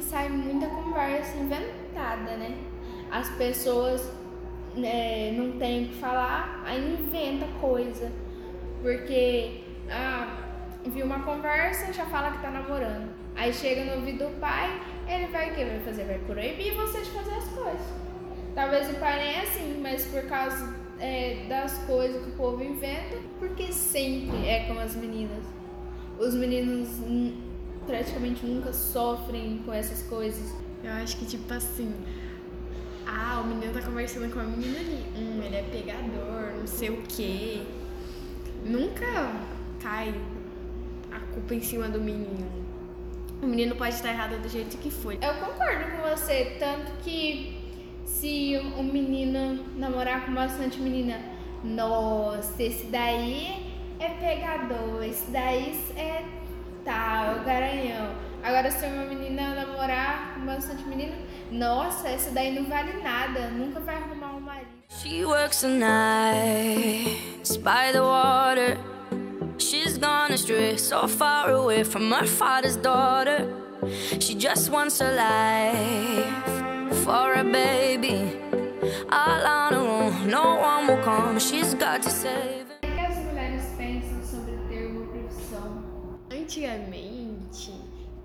Que 0.00 0.06
sai 0.06 0.30
muita 0.30 0.66
conversa 0.66 1.36
inventada, 1.36 2.34
né? 2.38 2.56
As 3.10 3.28
pessoas 3.36 4.10
é, 4.82 5.30
não 5.36 5.58
tem 5.58 5.84
o 5.84 5.88
que 5.88 5.94
falar, 5.96 6.62
aí 6.64 6.94
inventa 6.94 7.46
coisa. 7.60 8.10
Porque 8.80 9.60
ah, 9.90 10.38
viu 10.86 11.04
uma 11.04 11.22
conversa, 11.22 11.92
já 11.92 12.06
fala 12.06 12.30
que 12.30 12.38
tá 12.38 12.50
namorando. 12.50 13.10
Aí 13.36 13.52
chega 13.52 13.84
no 13.84 14.00
ouvido 14.00 14.24
do 14.24 14.40
pai, 14.40 14.80
ele 15.06 15.26
vai 15.26 15.50
o 15.50 15.54
que? 15.54 15.64
Vai 15.66 15.80
fazer? 15.80 16.04
Vai 16.04 16.18
proibir 16.20 16.72
você 16.72 17.02
de 17.02 17.10
fazer 17.10 17.34
as 17.34 17.48
coisas. 17.48 17.86
Talvez 18.54 18.88
o 18.88 18.94
pai 18.94 19.18
nem 19.18 19.34
é 19.34 19.40
assim, 19.42 19.80
mas 19.82 20.06
por 20.06 20.22
causa 20.22 20.76
é, 20.98 21.44
das 21.46 21.76
coisas 21.84 22.24
que 22.24 22.30
o 22.30 22.36
povo 22.36 22.64
inventa, 22.64 23.18
porque 23.38 23.70
sempre 23.70 24.48
é 24.48 24.64
com 24.64 24.78
as 24.78 24.96
meninas. 24.96 25.44
Os 26.18 26.34
meninos 26.34 26.88
praticamente 27.90 28.46
nunca 28.46 28.72
sofrem 28.72 29.60
com 29.66 29.72
essas 29.72 30.02
coisas. 30.02 30.54
Eu 30.82 30.92
acho 30.92 31.16
que 31.16 31.26
tipo 31.26 31.52
assim, 31.52 31.92
ah, 33.04 33.40
o 33.42 33.46
menino 33.48 33.72
tá 33.72 33.82
conversando 33.82 34.32
com 34.32 34.38
a 34.38 34.44
menina 34.44 34.78
ali. 34.78 35.04
Hum, 35.16 35.42
ele 35.44 35.56
é 35.56 35.62
pegador, 35.62 36.56
não 36.56 36.66
sei 36.66 36.90
o 36.90 37.02
quê. 37.02 37.62
Nunca 38.64 39.32
cai 39.82 40.14
a 41.10 41.18
culpa 41.34 41.54
em 41.54 41.60
cima 41.60 41.88
do 41.88 42.00
menino. 42.00 42.48
O 43.42 43.46
menino 43.46 43.74
pode 43.74 43.94
estar 43.94 44.10
errado 44.10 44.40
do 44.40 44.48
jeito 44.48 44.76
que 44.78 44.90
foi. 44.90 45.16
Eu 45.16 45.34
concordo 45.34 45.90
com 45.90 46.08
você, 46.08 46.56
tanto 46.60 46.92
que 47.02 47.58
se 48.04 48.56
um 48.78 48.84
menino 48.84 49.64
namorar 49.76 50.26
com 50.26 50.32
bastante 50.32 50.78
menina, 50.80 51.20
nossa, 51.64 52.62
esse 52.62 52.86
daí 52.86 53.74
é 53.98 54.08
pegador, 54.10 55.02
esse 55.02 55.30
daí 55.30 55.74
é 55.96 56.39
tal, 56.84 57.44
garanhão. 57.44 58.14
Agora 58.42 58.70
se 58.70 58.86
uma 58.86 59.04
menina 59.04 59.54
namorar 59.54 60.34
com 60.34 60.46
bastante 60.46 60.82
menino, 60.84 61.14
nossa, 61.50 62.08
essa 62.08 62.30
daí 62.30 62.54
não 62.54 62.64
vale 62.64 63.02
nada, 63.02 63.48
nunca 63.48 63.80
vai 63.80 63.96
arrumar 63.96 64.34
um 64.36 64.40
marido. 64.40 64.68
She 64.88 65.24
works 65.24 65.60
the 65.60 65.68
nights 65.68 67.56
by 67.58 67.92
the 67.92 68.02
water. 68.02 68.78
She's 69.58 69.98
gone 69.98 70.32
astray, 70.32 70.78
so 70.78 71.06
far 71.06 71.50
away 71.50 71.84
from 71.84 72.10
her 72.12 72.26
father's 72.26 72.76
daughter. 72.76 73.46
She 74.18 74.34
just 74.34 74.70
wants 74.70 75.00
a 75.00 75.10
life 75.12 77.04
for 77.04 77.34
a 77.34 77.44
baby. 77.44 78.38
All 79.10 79.46
on 79.46 79.72
her 79.74 79.80
own, 79.80 80.28
no 80.28 80.56
one 80.56 80.86
will 80.86 81.02
come. 81.04 81.38
She's 81.38 81.74
got 81.74 82.02
to 82.02 82.10
save. 82.10 82.69
Antigamente, 86.50 87.72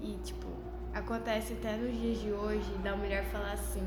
e 0.01 0.17
tipo 0.23 0.47
acontece 0.91 1.53
até 1.53 1.77
nos 1.77 1.95
dias 1.95 2.19
de 2.21 2.31
hoje 2.31 2.71
da 2.83 2.95
mulher 2.95 3.23
falar 3.25 3.51
assim: 3.51 3.83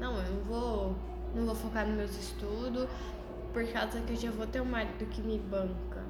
"Não, 0.00 0.18
eu 0.20 0.32
não 0.32 0.42
vou, 0.42 0.96
não 1.32 1.46
vou 1.46 1.54
focar 1.54 1.86
nos 1.86 1.96
meus 1.96 2.18
estudos 2.18 2.88
por 3.52 3.64
causa 3.68 4.00
que 4.00 4.14
eu 4.14 4.16
já 4.16 4.32
vou 4.32 4.48
ter 4.48 4.60
um 4.60 4.64
marido 4.64 5.06
que 5.10 5.22
me 5.22 5.38
banca". 5.38 6.02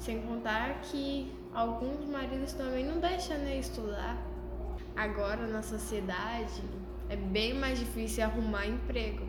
Sem 0.00 0.22
contar 0.22 0.80
que 0.80 1.32
alguns 1.54 2.04
maridos 2.08 2.52
também 2.54 2.84
não 2.84 2.98
deixam 2.98 3.38
né, 3.38 3.58
estudar. 3.58 4.20
Agora 4.96 5.46
na 5.46 5.62
sociedade 5.62 6.64
é 7.08 7.14
bem 7.14 7.54
mais 7.54 7.78
difícil 7.78 8.24
arrumar 8.24 8.66
emprego. 8.66 9.24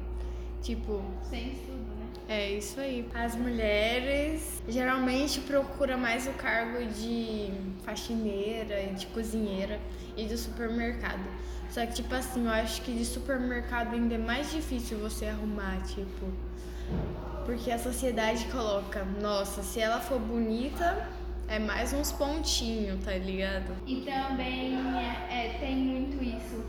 Tipo, 0.60 1.04
sem 1.22 1.52
estudo, 1.52 1.73
né? 1.73 1.73
É 2.34 2.50
isso 2.50 2.80
aí. 2.80 3.08
As 3.14 3.36
mulheres 3.36 4.60
geralmente 4.68 5.40
procuram 5.42 6.00
mais 6.00 6.26
o 6.26 6.32
cargo 6.32 6.84
de 6.88 7.52
faxineira, 7.86 8.88
de 8.88 9.06
cozinheira 9.08 9.80
e 10.18 10.26
do 10.26 10.36
supermercado. 10.36 11.24
Só 11.70 11.86
que, 11.86 11.94
tipo 11.94 12.14
assim, 12.16 12.46
eu 12.46 12.52
acho 12.52 12.82
que 12.82 12.92
de 12.92 13.06
supermercado 13.06 13.94
ainda 13.94 14.16
é 14.16 14.18
mais 14.18 14.52
difícil 14.52 14.98
você 14.98 15.28
arrumar, 15.28 15.80
tipo. 15.84 16.26
Porque 17.46 17.70
a 17.70 17.78
sociedade 17.78 18.46
coloca, 18.46 19.06
nossa, 19.22 19.62
se 19.62 19.80
ela 19.80 20.00
for 20.00 20.20
bonita, 20.20 21.08
é 21.48 21.60
mais 21.60 21.94
uns 21.94 22.12
pontinhos, 22.12 23.04
tá 23.06 23.14
ligado? 23.14 23.76
E 23.86 23.98
também 24.02 24.76
é, 24.98 25.28
é, 25.30 25.58
tem 25.60 25.76
muito 25.76 26.24
isso. 26.24 26.66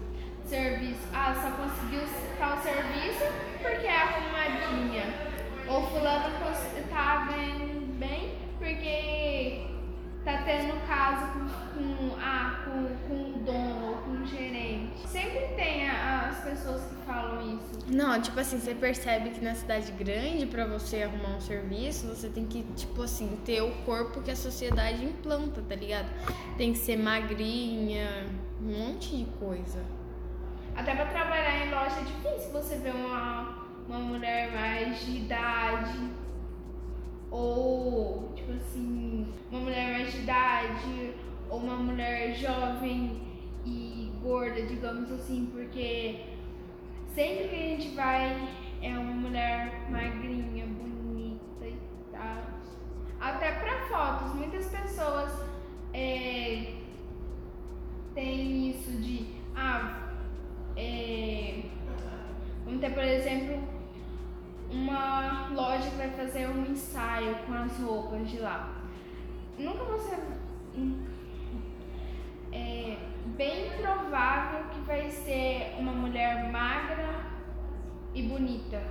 Serviço. 0.47 1.00
Ah, 1.11 1.35
só 1.35 1.50
conseguiu 1.52 2.02
tal 2.38 2.62
serviço 2.62 3.25
porque 3.62 3.87
é 3.87 3.97
arrumadinha. 3.97 5.34
Ou 5.68 5.87
fulano 5.87 6.35
tá 6.94 7.26
ganhando 7.28 7.99
bem 7.99 8.35
porque 8.59 9.66
tá 10.25 10.42
tendo 10.44 10.87
caso 10.87 11.33
com, 11.33 11.49
com, 11.75 12.16
ah, 12.21 12.62
com, 12.64 13.09
com 13.09 13.14
o 13.14 13.42
dono 13.44 13.88
ou 13.88 13.97
com 13.97 14.11
o 14.23 14.26
gerente. 14.26 15.06
Sempre 15.09 15.49
tem 15.56 15.90
as 15.90 16.38
pessoas 16.38 16.83
que 16.85 16.94
falam 17.04 17.56
isso. 17.56 17.85
Não, 17.88 18.21
tipo 18.23 18.38
assim, 18.40 18.59
você 18.59 18.75
percebe 18.75 19.30
que 19.30 19.44
na 19.44 19.54
cidade 19.54 19.92
grande, 19.92 20.47
para 20.47 20.64
você 20.66 21.02
arrumar 21.02 21.37
um 21.37 21.40
serviço, 21.40 22.06
você 22.06 22.28
tem 22.28 22.47
que, 22.47 22.62
tipo 22.75 23.02
assim, 23.02 23.38
ter 23.44 23.61
o 23.61 23.71
corpo 23.85 24.23
que 24.23 24.30
a 24.30 24.37
sociedade 24.37 25.04
implanta, 25.04 25.61
tá 25.68 25.75
ligado? 25.75 26.09
Tem 26.56 26.73
que 26.73 26.78
ser 26.78 26.97
magrinha, 26.97 28.26
um 28.62 28.66
monte 28.66 29.16
de 29.16 29.25
coisa. 29.38 29.85
Até 30.75 30.94
pra 30.94 31.06
trabalhar 31.06 31.66
em 31.66 31.71
loja 31.71 31.97
é 32.00 32.04
difícil 32.04 32.50
você 32.50 32.76
ver 32.76 32.94
uma, 32.94 33.63
uma 33.88 33.99
mulher 33.99 34.53
mais 34.53 35.05
de 35.05 35.19
idade 35.19 36.11
ou 37.31 38.33
tipo 38.35 38.53
assim, 38.53 39.26
uma 39.50 39.61
mulher 39.61 39.99
mais 39.99 40.12
de 40.12 40.19
idade, 40.21 41.14
ou 41.50 41.59
uma 41.59 41.76
mulher 41.76 42.33
jovem 42.37 43.21
e 43.67 44.12
gorda, 44.23 44.62
digamos 44.62 45.11
assim, 45.11 45.49
porque 45.53 46.21
sempre 47.12 47.49
que 47.49 47.57
a 47.57 47.59
gente 47.59 47.88
vai 47.97 48.49
é 48.81 48.97
uma 48.97 49.14
mulher 49.14 49.91
magrinha, 49.91 50.64
bonita 50.67 51.67
e 51.67 51.76
tal. 52.12 52.45
Até 53.21 53.53
para 53.53 53.87
fotos, 53.87 54.35
muitas 54.35 54.67
pessoas 54.67 55.33
é, 55.93 56.75
têm 58.14 58.71
isso 58.71 58.93
de 59.00 59.26
ah, 59.57 60.12
é, 60.76 61.62
vamos 62.64 62.81
ter 62.81 62.91
por 62.91 63.03
exemplo 63.03 63.74
uma 64.71 65.49
loja 65.50 65.90
que 65.90 65.97
vai 65.97 66.11
fazer 66.11 66.49
um 66.49 66.64
ensaio 66.64 67.35
com 67.47 67.54
as 67.54 67.78
roupas 67.78 68.28
de 68.28 68.38
lá. 68.38 68.83
Nunca 69.59 69.85
você. 69.85 70.18
É 72.52 72.97
bem 73.37 73.71
provável 73.80 74.64
que 74.71 74.80
vai 74.80 75.11
ser 75.11 75.75
uma 75.78 75.92
mulher 75.92 76.50
magra 76.50 77.26
e 78.14 78.23
bonita. 78.23 78.83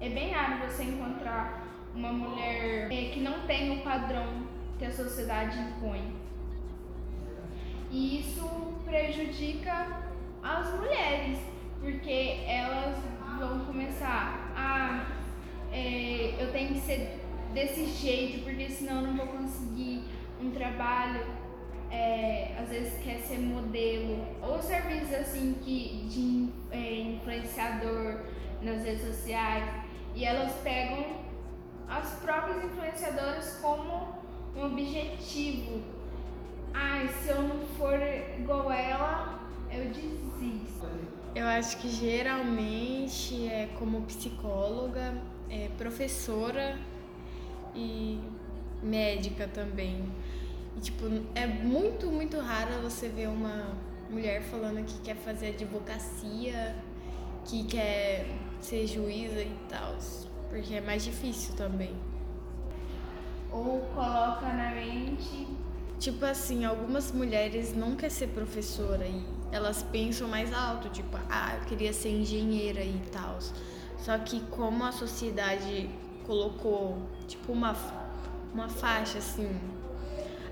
É 0.00 0.08
bem 0.08 0.32
raro 0.32 0.66
você 0.66 0.84
encontrar 0.84 1.64
uma 1.94 2.12
mulher 2.12 2.92
é, 2.92 3.10
que 3.10 3.20
não 3.20 3.46
tem 3.46 3.78
o 3.78 3.82
padrão 3.82 4.46
que 4.78 4.84
a 4.84 4.92
sociedade 4.92 5.58
impõe. 5.58 6.12
E 7.90 8.20
isso 8.20 8.74
prejudica 8.84 10.02
as 10.42 10.74
mulheres, 10.74 11.38
porque 11.80 12.44
elas 12.46 12.96
vão 13.38 13.60
começar 13.60 14.43
a. 14.64 15.06
É, 15.72 16.34
eu 16.38 16.52
tenho 16.52 16.74
que 16.74 16.80
ser 16.80 17.20
desse 17.52 17.86
jeito, 17.86 18.44
porque 18.44 18.68
senão 18.70 19.00
eu 19.00 19.08
não 19.08 19.16
vou 19.16 19.26
conseguir 19.26 20.04
um 20.40 20.50
trabalho. 20.50 21.44
É, 21.90 22.56
às 22.58 22.70
vezes 22.70 23.00
quer 23.04 23.18
ser 23.20 23.38
modelo, 23.38 24.26
ou 24.42 24.60
serviços 24.60 25.14
assim 25.14 25.54
que, 25.62 26.06
de 26.08 26.48
é, 26.76 27.00
influenciador 27.00 28.20
nas 28.62 28.82
redes 28.82 29.06
sociais, 29.06 29.64
e 30.14 30.24
elas 30.24 30.52
pegam 30.64 31.24
as 31.88 32.10
próprias 32.14 32.64
influenciadoras 32.64 33.58
como 33.60 34.14
um 34.56 34.66
objetivo. 34.66 35.82
Ai, 36.72 37.08
se 37.08 37.28
eu 37.28 37.42
não 37.42 37.60
for 37.78 37.98
igual 38.38 38.72
ela, 38.72 39.38
eu 39.70 39.84
desisto. 39.90 40.88
Eu 41.34 41.48
acho 41.48 41.78
que 41.78 41.88
geralmente 41.88 43.48
é 43.48 43.68
como 43.76 44.02
psicóloga, 44.02 45.20
é 45.50 45.68
professora 45.76 46.78
e 47.74 48.20
médica 48.80 49.48
também. 49.48 50.04
E, 50.76 50.80
tipo, 50.80 51.06
é 51.34 51.44
muito, 51.44 52.06
muito 52.06 52.38
raro 52.38 52.80
você 52.82 53.08
ver 53.08 53.28
uma 53.28 53.76
mulher 54.08 54.42
falando 54.42 54.84
que 54.84 54.96
quer 55.00 55.16
fazer 55.16 55.48
advocacia, 55.48 56.76
que 57.44 57.64
quer 57.64 58.26
ser 58.60 58.86
juíza 58.86 59.40
e 59.40 59.56
tal, 59.68 59.96
porque 60.48 60.74
é 60.74 60.80
mais 60.80 61.04
difícil 61.04 61.56
também. 61.56 61.96
Ou 63.50 63.80
coloca 63.92 64.52
na 64.52 64.70
mente. 64.70 65.63
Tipo 65.98 66.24
assim, 66.24 66.64
algumas 66.64 67.12
mulheres 67.12 67.74
não 67.74 67.94
querem 67.94 68.14
ser 68.14 68.28
professora 68.28 69.06
e 69.06 69.24
elas 69.52 69.82
pensam 69.82 70.28
mais 70.28 70.52
alto, 70.52 70.88
tipo, 70.88 71.16
ah, 71.30 71.54
eu 71.54 71.64
queria 71.66 71.92
ser 71.92 72.10
engenheira 72.10 72.82
e 72.82 73.00
tal. 73.12 73.38
Só 73.98 74.18
que 74.18 74.40
como 74.50 74.84
a 74.84 74.92
sociedade 74.92 75.88
colocou, 76.26 76.98
tipo, 77.26 77.52
uma, 77.52 77.74
uma 78.52 78.68
faixa 78.68 79.18
assim, 79.18 79.48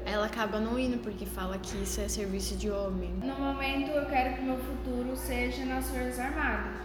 ela 0.05 0.27
acaba 0.27 0.59
não 0.59 0.79
indo 0.79 0.99
porque 0.99 1.27
fala 1.27 1.59
que 1.59 1.83
isso 1.83 2.01
é 2.01 2.09
serviço 2.09 2.57
de 2.57 2.71
homem. 2.71 3.11
No 3.23 3.35
momento 3.35 3.91
eu 3.91 4.07
quero 4.07 4.37
que 4.37 4.43
meu 4.43 4.59
futuro 4.59 5.17
seja 5.17 5.65
nas 5.65 5.89
Forças 5.91 6.19
Armadas. 6.19 6.81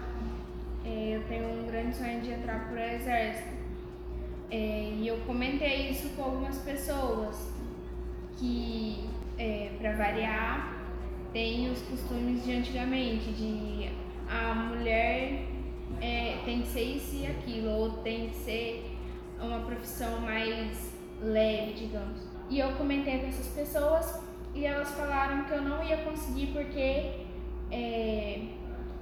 É, 0.85 1.15
eu 1.15 1.23
tenho 1.27 1.45
um 1.47 1.67
grande 1.67 1.95
sonho 1.95 2.21
de 2.21 2.31
entrar 2.31 2.67
pro 2.67 2.79
exército. 2.79 3.55
É, 4.49 4.93
e 4.97 5.07
eu 5.07 5.17
comentei 5.25 5.89
isso 5.89 6.09
com 6.09 6.23
algumas 6.23 6.57
pessoas 6.59 7.56
que, 8.37 9.09
é, 9.37 9.71
para 9.79 9.93
variar, 9.95 10.77
tem 11.33 11.69
os 11.69 11.81
costumes 11.83 12.43
de 12.43 12.53
antigamente, 12.53 13.31
de 13.31 13.89
a 14.29 14.53
mulher 14.53 15.45
é, 16.01 16.39
tem 16.45 16.61
que 16.61 16.67
ser 16.67 16.83
isso 16.83 17.15
e 17.15 17.27
aquilo, 17.27 17.69
ou 17.69 17.89
tem 17.97 18.29
que 18.29 18.35
ser 18.35 18.97
uma 19.41 19.59
profissão 19.59 20.19
mais 20.21 20.93
leve, 21.21 21.73
digamos. 21.73 22.21
E 22.49 22.59
eu 22.59 22.71
comentei 22.73 23.19
com 23.19 23.27
essas 23.27 23.47
pessoas 23.47 24.21
e 24.53 24.65
elas 24.65 24.91
falaram 24.91 25.43
que 25.45 25.51
eu 25.51 25.61
não 25.61 25.83
ia 25.83 25.97
conseguir 25.97 26.47
porque 26.47 27.11
é, 27.71 28.41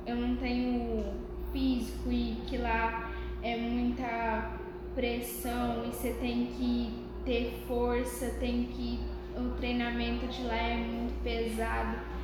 eu 0.05 0.15
não 0.15 0.35
tenho 0.37 1.13
físico 1.51 2.11
e 2.11 2.37
que 2.47 2.57
lá 2.57 3.11
é 3.41 3.55
muita 3.55 4.57
pressão 4.93 5.83
e 5.85 5.87
você 5.87 6.13
tem 6.13 6.47
que 6.47 7.05
ter 7.23 7.53
força, 7.67 8.29
tem 8.39 8.65
que 8.65 8.99
o 9.37 9.49
treinamento 9.57 10.27
de 10.27 10.43
lá 10.43 10.55
é 10.55 10.75
muito 10.75 11.21
pesado 11.23 12.15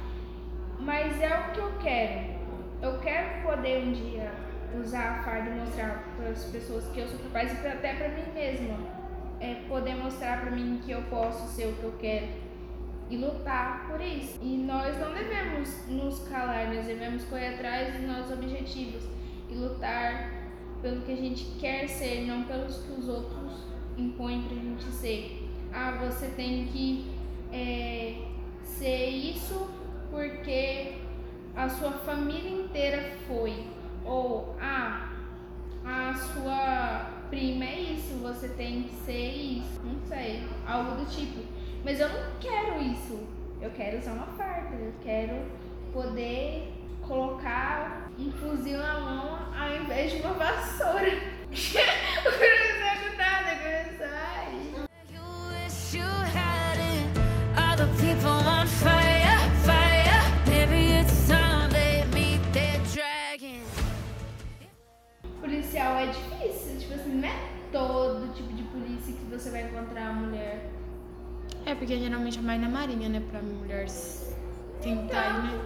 mas 0.82 1.21
é 1.21 1.39
o 1.39 1.52
que 1.54 1.60
eu 1.60 1.71
quero. 1.80 2.32
Eu 2.82 3.00
quero 3.00 3.43
poder 3.43 3.84
um 3.84 3.91
dia 3.91 4.32
usar 4.80 5.19
a 5.19 5.24
farda 5.24 5.50
e 5.50 5.60
mostrar 5.60 6.04
para 6.17 6.30
as 6.30 6.43
pessoas 6.45 6.86
que 6.88 7.00
eu 7.00 7.08
sou 7.08 7.19
capaz 7.19 7.52
e 7.52 7.67
até 7.67 7.93
para 7.93 8.10
mim 8.10 8.24
mesma. 8.34 8.78
É 9.39 9.56
poder 9.67 9.95
mostrar 9.95 10.41
para 10.41 10.52
mim 10.52 10.82
que 10.84 10.91
eu 10.91 11.02
posso 11.04 11.47
ser 11.56 11.67
o 11.67 11.74
que 11.74 11.84
eu 11.84 11.93
quero 12.00 12.28
e 13.10 13.17
lutar 13.17 13.88
por 13.88 14.02
isso. 14.02 14.39
E 14.41 14.58
nós 14.58 14.97
não 15.00 15.13
devemos 15.13 15.88
nos 15.88 16.28
calar, 16.28 16.74
nós 16.74 16.86
devemos 16.86 17.24
correr 17.26 17.56
atrás 17.56 17.93
dos 17.95 18.08
nossos 18.08 18.32
objetivos 18.32 19.04
e 19.50 19.56
lutar 19.56 20.32
pelo 20.82 21.02
que 21.02 21.12
a 21.12 21.15
gente 21.15 21.43
quer 21.60 21.88
ser, 21.88 22.21
não 22.26 22.43
pelos 22.43 22.78
que 22.78 22.91
os 22.91 23.08
outros 23.08 23.65
impõem 23.97 24.43
pra 24.43 24.56
gente 24.56 24.86
ser. 24.86 25.41
Ah, 25.74 25.92
você 26.02 26.28
tem 26.28 26.66
que 26.66 27.12
é, 27.52 28.16
ser 28.64 29.08
isso 29.08 29.70
porque 30.10 30.98
a 31.56 31.70
sua 31.70 31.92
família 31.92 32.50
inteira 32.50 33.18
foi. 33.28 33.66
Ou, 34.04 34.56
ah, 34.60 35.10
a 35.86 36.14
sua 36.14 37.26
prima 37.30 37.66
é 37.66 37.80
isso, 37.82 38.16
você 38.22 38.50
tem 38.50 38.84
que 38.84 38.96
ser 39.06 39.30
isso. 39.30 39.82
Não 39.84 40.00
sei, 40.08 40.48
algo 40.68 40.96
do 40.96 41.06
tipo. 41.10 41.42
Mas 41.84 42.00
eu 42.00 42.10
não 42.10 42.32
quero 42.40 42.82
isso. 42.82 43.20
Eu 43.62 43.70
quero 43.72 44.00
usar 44.00 44.14
uma 44.14 44.28
farda, 44.28 44.76
eu 44.76 44.94
quero 45.02 45.36
poder 45.94 46.74
colocar 47.02 48.10
um 48.18 48.32
fuzil 48.32 48.78
na 48.78 49.00
mão 49.00 49.40
ao 49.56 49.76
invés 49.76 50.12
de 50.12 50.22
uma 50.22 50.34
vassoura. 50.34 51.12
geral 65.92 65.98
é 66.00 66.06
difícil, 66.08 66.80
tipo 66.80 66.94
assim, 66.94 67.16
não 67.16 67.28
é 67.28 67.36
todo 67.72 68.34
tipo 68.34 68.54
de 68.54 68.64
polícia 68.64 69.14
que 69.14 69.26
você 69.26 69.50
vai 69.50 69.64
encontrar 69.64 70.08
a 70.08 70.14
mulher. 70.14 70.70
É, 71.66 71.76
porque 71.76 71.98
geralmente 71.98 72.40
é 72.40 72.42
mais 72.42 72.62
na 72.62 72.70
marinha, 72.70 73.10
né, 73.10 73.22
pra 73.30 73.42
mulher 73.42 73.86
tentar, 74.82 75.30
então, 75.30 75.44
né? 75.44 75.62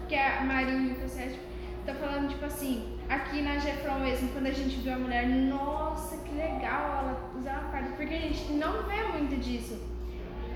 Porque 0.00 0.14
é 0.14 0.38
a 0.38 0.44
marinha, 0.44 0.94
você 0.94 1.22
acha, 1.22 1.38
tá 1.86 1.94
falando, 1.94 2.28
tipo 2.28 2.44
assim, 2.44 2.98
aqui 3.08 3.42
na 3.42 3.58
Jefron 3.58 4.00
mesmo, 4.00 4.30
quando 4.30 4.46
a 4.46 4.52
gente 4.52 4.76
viu 4.76 4.94
a 4.94 4.98
mulher, 4.98 5.26
nossa, 5.28 6.16
que 6.18 6.34
legal 6.34 6.98
ela 7.00 7.30
usar 7.38 7.60
uma 7.60 7.70
farda, 7.70 7.90
porque 7.90 8.14
a 8.14 8.20
gente 8.20 8.52
não 8.52 8.82
vê 8.84 9.02
muito 9.04 9.36
disso. 9.36 9.78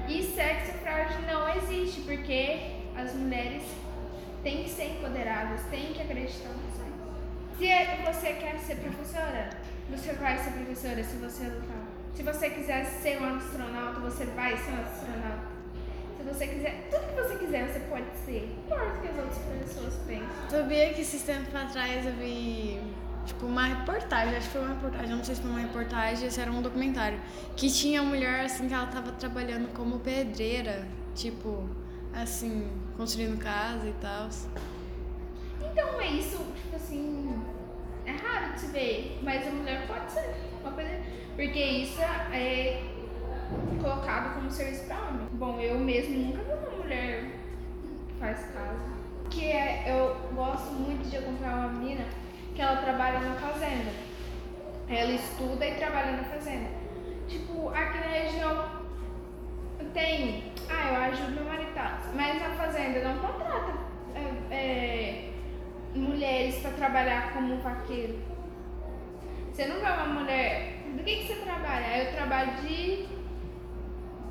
E 0.09 0.23
sexo 0.23 0.73
fraude 0.79 1.15
não 1.31 1.49
existe, 1.57 2.01
porque 2.01 2.73
as 2.97 3.15
mulheres 3.15 3.63
têm 4.43 4.65
que 4.65 4.71
ser 4.71 4.97
empoderadas, 4.97 5.63
têm 5.67 5.93
que 5.93 6.03
acreditar 6.03 6.51
se 7.63 7.69
é, 7.69 8.03
você 8.05 8.33
quer 8.33 8.59
ser 8.59 8.75
professora, 8.75 9.51
você 9.89 10.13
vai 10.15 10.37
ser 10.37 10.51
professora 10.51 11.05
se 11.05 11.15
você 11.15 11.45
lutar. 11.45 11.87
Se 12.13 12.25
você 12.25 12.51
quiser 12.51 12.85
ser 12.85 13.23
um 13.23 13.37
astronauta, 13.37 14.01
você 14.01 14.25
vai 14.25 14.57
ser 14.57 14.73
um 14.73 14.83
astronauta. 14.83 15.47
Se 16.19 16.25
você 16.25 16.47
quiser, 16.49 16.89
tudo 16.91 17.07
que 17.07 17.23
você 17.23 17.37
quiser, 17.37 17.69
você 17.69 17.79
pode 17.89 18.07
ser. 18.25 18.53
Não 18.69 18.77
importa 18.77 18.99
o 18.99 19.01
que 19.01 19.07
as 19.07 19.17
outras 19.17 19.39
pessoas 19.39 19.95
pensam. 20.09 20.51
Sabia 20.51 20.93
que 20.93 21.03
esses 21.03 21.23
tempos 21.23 21.55
atrás 21.55 22.05
eu 22.05 22.13
vi 22.15 22.81
tipo 23.27 23.47
uma 23.47 23.67
reportagem, 23.67 24.37
acho 24.39 24.47
que 24.49 24.53
foi 24.55 24.63
uma 24.63 24.75
reportagem, 24.75 25.09
não 25.15 25.25
sei 25.25 25.35
se 25.37 25.43
foi 25.43 25.51
uma 25.53 25.61
reportagem, 25.61 26.31
se 26.31 26.41
era 26.41 26.51
um 26.51 26.63
documentário, 26.63 27.21
que 27.57 27.71
tinha 27.71 28.03
uma 28.03 28.09
mulher 28.09 28.45
assim 28.45 28.67
que 28.67 28.75
ela 28.75 28.89
tava 28.89 29.13
trabalhando 29.13 29.73
como 29.73 30.01
pedreira, 30.01 30.89
tipo, 31.15 31.69
assim, 32.13 32.69
construindo 32.97 33.39
casa 33.39 33.89
e 33.89 33.93
tal. 34.01 34.29
Então 35.71 36.01
é 36.01 36.09
isso, 36.09 36.39
tipo 36.57 36.75
assim, 36.75 37.52
é 38.07 38.11
raro 38.13 38.53
de 38.53 38.61
se 38.61 38.67
ver, 38.69 39.19
mas 39.23 39.47
a 39.47 39.51
mulher 39.51 39.87
pode 39.87 40.11
ser 40.11 40.35
uma 40.63 40.73
coisa, 40.73 41.01
porque 41.37 41.59
isso 41.59 42.01
é 42.01 42.83
colocado 43.81 44.35
como 44.35 44.51
serviço 44.51 44.87
para 44.87 44.97
homem. 44.97 45.27
Bom, 45.33 45.61
eu 45.61 45.79
mesmo 45.79 46.19
nunca 46.19 46.43
vi 46.43 46.53
uma 46.53 46.83
mulher 46.83 47.25
que 48.09 48.15
faz 48.19 48.45
casa. 48.53 48.93
Que 49.31 49.47
é, 49.47 49.85
eu 49.87 50.17
gosto 50.35 50.73
muito 50.73 51.09
de 51.09 51.17
acompanhar 51.17 51.57
uma 51.57 51.69
menina 51.69 52.05
que 52.55 52.61
ela 52.61 52.77
trabalha 52.77 53.21
na 53.21 53.35
fazenda. 53.37 53.91
Ela 54.89 55.13
estuda 55.13 55.67
e 55.67 55.75
trabalha 55.75 56.13
na 56.13 56.25
fazenda. 56.25 56.69
Tipo, 57.29 57.69
aqui 57.71 57.99
na 57.99 58.07
região 58.07 58.83
tem, 59.95 60.53
ah, 60.69 60.89
eu 60.89 60.97
ajudo 60.97 61.33
meu 61.33 61.45
marido, 61.45 61.63
mas 62.15 62.41
na 62.41 62.51
fazenda 62.51 63.01
não 63.01 63.19
contrata 63.19 63.75
é, 64.15 64.55
é, 64.55 65.32
mulheres 65.95 66.57
para 66.61 66.71
trabalhar 66.73 67.33
como 67.33 67.59
vaqueiro. 67.59 68.19
Você 69.53 69.67
não 69.67 69.77
vê 69.77 69.87
uma 69.87 70.21
mulher. 70.21 70.83
Do 70.97 71.03
que, 71.05 71.17
que 71.17 71.27
você 71.27 71.41
trabalha? 71.41 72.05
Eu 72.05 72.13
trabalho 72.13 72.53
de 72.63 73.09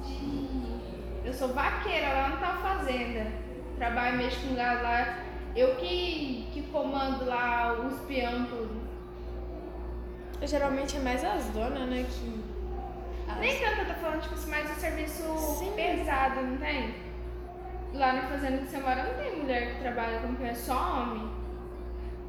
de. 0.04 0.82
Eu 1.24 1.34
sou 1.34 1.50
vaqueira 1.50 2.10
lá 2.10 2.30
na 2.30 2.38
tal 2.38 2.58
fazenda. 2.58 3.32
Trabalho 3.78 4.17
mesmo 4.17 4.50
com 4.50 4.56
gado 4.56 4.84
lá. 4.84 5.19
Eu 5.56 5.76
que, 5.76 6.50
que 6.54 6.63
comando 6.71 7.26
lá 7.26 7.74
os 7.74 8.00
peão 8.02 8.45
tudo. 8.45 8.82
Geralmente 10.41 10.97
é 10.97 11.00
mais 11.02 11.24
as 11.24 11.45
donas, 11.47 11.88
né? 11.88 12.06
Que. 12.10 12.43
As... 13.32 13.38
Nem 13.39 13.60
tanto, 13.60 13.82
eu 13.82 13.86
tô 13.86 13.93
falando, 13.93 14.21
tipo 14.21 14.34
assim, 14.34 14.50
mais 14.50 14.71
o 14.71 14.80
serviço 14.80 15.24
Sim. 15.60 15.71
pesado, 15.76 16.41
não 16.41 16.58
tem? 16.58 16.95
Lá 17.93 18.13
na 18.13 18.21
fazenda 18.24 18.58
que 18.60 18.67
você 18.67 18.78
mora 18.80 19.04
não 19.04 19.13
tem 19.15 19.41
mulher 19.41 19.74
que 19.74 19.82
trabalha 19.82 20.19
com 20.19 20.45
é 20.45 20.54
só 20.54 21.02
homem. 21.02 21.40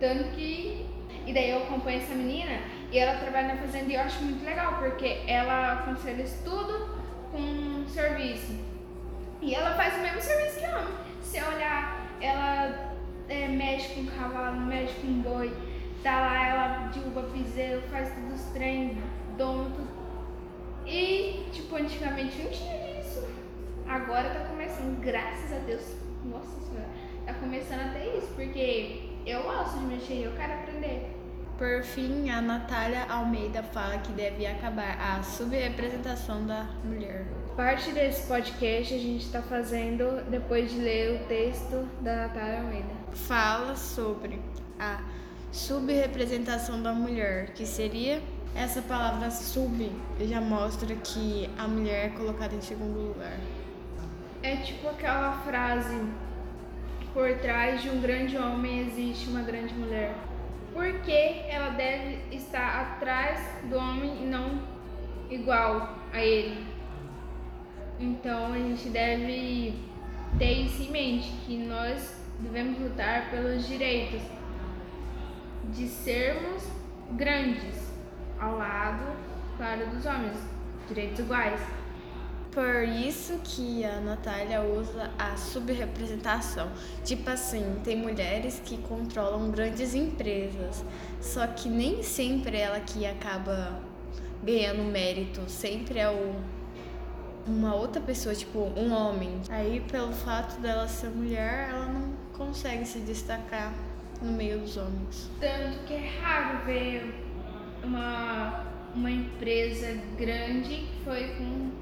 Tanto 0.03 0.25
que. 0.35 0.85
E 1.25 1.33
daí 1.33 1.51
eu 1.51 1.63
acompanho 1.63 1.99
essa 1.99 2.13
menina 2.13 2.59
e 2.91 2.99
ela 2.99 3.21
trabalha 3.21 3.55
na 3.55 3.57
fazenda 3.57 3.93
e 3.93 3.95
eu 3.95 4.01
acho 4.01 4.21
muito 4.25 4.45
legal, 4.45 4.79
porque 4.79 5.21
ela 5.29 5.75
aconselha 5.75 6.27
tudo 6.43 6.99
com 7.31 7.87
serviço. 7.87 8.59
E 9.41 9.55
ela 9.55 9.77
faz 9.77 9.95
o 9.95 10.01
mesmo 10.01 10.21
serviço 10.21 10.59
que 10.59 10.67
homem. 10.67 10.95
Se 11.23 11.41
olhar, 11.41 12.05
ela 12.21 12.97
é, 13.29 13.47
mexe 13.47 13.95
com 13.95 14.07
cavalo, 14.07 14.63
mexe 14.63 14.93
com 14.95 15.23
boi, 15.23 15.57
tá 16.03 16.21
lá, 16.21 16.49
ela 16.49 16.91
derruba 16.93 17.23
piseiro, 17.33 17.81
faz 17.83 18.13
todos 18.13 18.41
os 18.41 18.53
trem, 18.53 18.99
doma 19.39 19.71
tudo. 19.71 19.89
E, 20.85 21.47
tipo, 21.53 21.77
antigamente 21.77 22.43
não 22.43 22.51
tinha 22.51 23.01
isso. 23.01 23.25
Agora 23.87 24.31
tá 24.31 24.41
começando, 24.47 25.01
graças 25.01 25.53
a 25.53 25.61
Deus. 25.61 25.95
Nossa 26.25 26.61
senhora, 26.61 26.89
tá 27.25 27.35
começando 27.35 27.83
a 27.83 27.93
ter 27.93 28.19
isso, 28.19 28.33
porque 28.35 29.12
eu 29.27 29.43
gosto 29.43 29.79
de 29.79 29.85
mexer, 29.87 30.25
eu 30.25 30.33
quero 30.33 30.53
aprender. 30.55 31.17
Por 31.59 31.83
fim, 31.83 32.31
a 32.31 32.41
Natália 32.41 33.05
Almeida 33.09 33.63
fala 33.63 33.99
que 33.99 34.11
deve 34.13 34.47
acabar 34.47 34.99
a 34.99 35.23
subrepresentação 35.23 36.45
da 36.47 36.67
mulher. 36.83 37.27
Parte 37.57 37.93
desse 37.93 38.27
podcast 38.27 38.95
a 38.95 38.99
gente 38.99 39.27
está 39.27 39.43
fazendo 39.43 40.25
depois 40.31 40.73
de 40.73 40.79
ler 40.79 41.21
o 41.21 41.29
texto 41.29 41.89
da 42.01 42.17
Natália 42.17 42.61
Almeida. 42.61 42.95
Fala 43.13 43.77
sobre 43.77 44.41
a 44.81 45.01
subrepresentação 45.53 46.83
da 46.83 46.93
mulher, 46.93 47.53
que 47.53 47.67
seria 47.67 48.21
essa 48.55 48.83
palavra 48.83 49.31
sub 49.31 49.91
já 50.21 50.41
mostra 50.41 50.95
que 50.95 51.49
a 51.57 51.67
mulher 51.67 52.07
é 52.07 52.09
colocada 52.11 52.55
em 52.55 52.61
segundo 52.61 53.09
lugar. 53.09 53.39
É 54.43 54.57
tipo 54.57 54.89
aquela 54.89 55.33
frase: 55.43 55.97
por 57.13 57.37
trás 57.39 57.83
de 57.83 57.91
um 57.91 58.01
grande 58.01 58.37
homem 58.37 58.81
existe 58.81 59.29
uma 59.29 59.43
grande 59.43 59.75
mulher 59.75 60.15
porque 60.73 61.43
ela 61.49 61.71
deve 61.71 62.19
estar 62.35 62.81
atrás 62.81 63.39
do 63.65 63.77
homem 63.77 64.23
e 64.23 64.27
não 64.27 64.63
igual 65.31 65.97
a 66.13 66.21
ele. 66.21 66.67
Então 68.01 68.53
a 68.53 68.59
gente 68.59 68.89
deve 68.89 69.75
ter 70.39 70.53
isso 70.53 70.83
em 70.83 70.91
mente, 70.91 71.31
que 71.47 71.57
nós 71.59 72.17
devemos 72.39 72.79
lutar 72.81 73.31
pelos 73.31 73.67
direitos 73.69 74.21
de 75.73 75.87
sermos 75.87 76.67
grandes 77.13 77.93
ao 78.41 78.57
lado, 78.57 79.17
claro, 79.57 79.87
dos 79.89 80.05
homens, 80.05 80.37
direitos 80.89 81.21
iguais. 81.21 81.61
Por 82.53 82.83
isso 82.85 83.41
que 83.43 83.83
a 83.83 83.99
Natália 83.99 84.61
usa 84.61 85.11
a 85.19 85.35
subrepresentação. 85.39 86.71
Tipo 87.03 87.31
assim, 87.31 87.81
tem 87.83 87.97
mulheres 87.97 88.61
que 88.63 88.77
controlam 88.77 89.51
grandes 89.51 89.95
empresas, 89.95 90.85
só 91.19 91.47
que 91.47 91.71
nem 91.71 92.03
sempre 92.03 92.59
ela 92.59 92.79
que 92.81 93.07
acaba 93.07 93.81
ganhando 94.45 94.83
mérito, 94.83 95.41
sempre 95.49 95.99
é 95.99 96.11
o, 96.11 96.35
uma 97.47 97.75
outra 97.75 98.03
pessoa, 98.03 98.35
tipo 98.35 98.59
um 98.77 98.93
homem. 98.93 99.41
Aí, 99.49 99.81
pelo 99.91 100.13
fato 100.13 100.61
dela 100.61 100.87
ser 100.87 101.09
mulher, 101.09 101.71
ela 101.71 101.87
não 101.87 102.13
consegue 102.35 102.85
se 102.85 102.99
destacar 102.99 103.73
no 104.21 104.31
meio 104.31 104.59
dos 104.59 104.77
homens. 104.77 105.31
Tanto 105.41 105.87
que 105.87 105.95
é 105.95 106.11
raro 106.21 106.67
ver 106.67 107.15
uma, 107.83 108.67
uma 108.95 109.11
empresa 109.11 109.99
grande 110.19 110.69
que 110.69 111.05
foi 111.05 111.29
com 111.39 111.82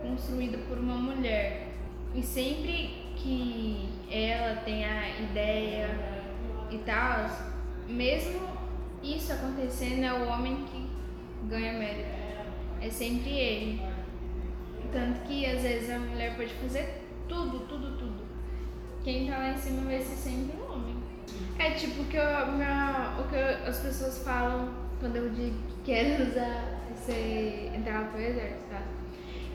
construída 0.00 0.58
por 0.68 0.78
uma 0.78 0.94
mulher. 0.94 1.68
E 2.14 2.22
sempre 2.22 3.06
que 3.16 3.88
ela 4.10 4.56
tem 4.56 4.84
a 4.84 5.20
ideia 5.20 5.88
e 6.70 6.78
tal, 6.78 7.30
mesmo 7.88 8.40
isso 9.02 9.32
acontecendo, 9.32 10.04
é 10.04 10.12
o 10.12 10.28
homem 10.28 10.64
que 10.64 10.88
ganha 11.48 11.72
mérito. 11.74 12.08
É 12.80 12.90
sempre 12.90 13.30
ele. 13.30 13.82
Tanto 14.92 15.20
que 15.22 15.44
às 15.46 15.62
vezes 15.62 15.90
a 15.90 15.98
mulher 15.98 16.36
pode 16.36 16.52
fazer 16.54 17.02
tudo, 17.28 17.60
tudo, 17.60 17.96
tudo. 17.98 18.24
Quem 19.02 19.28
tá 19.28 19.38
lá 19.38 19.50
em 19.50 19.56
cima 19.56 19.82
vai 19.82 20.00
ser 20.00 20.16
sempre 20.16 20.56
o 20.56 20.72
homem. 20.72 20.96
É 21.58 21.70
tipo 21.72 22.04
que 22.04 22.16
eu, 22.16 22.52
minha, 22.52 23.16
o 23.18 23.28
que 23.28 23.36
as 23.36 23.78
pessoas 23.78 24.18
falam 24.22 24.86
quando 25.00 25.16
eu 25.16 25.30
digo 25.30 25.56
que 25.68 25.92
quero 25.92 26.30
usar, 26.30 26.80
ser, 26.96 27.72
entrar 27.74 28.10
pro 28.10 28.20
exército, 28.20 28.64
tá? 28.70 28.82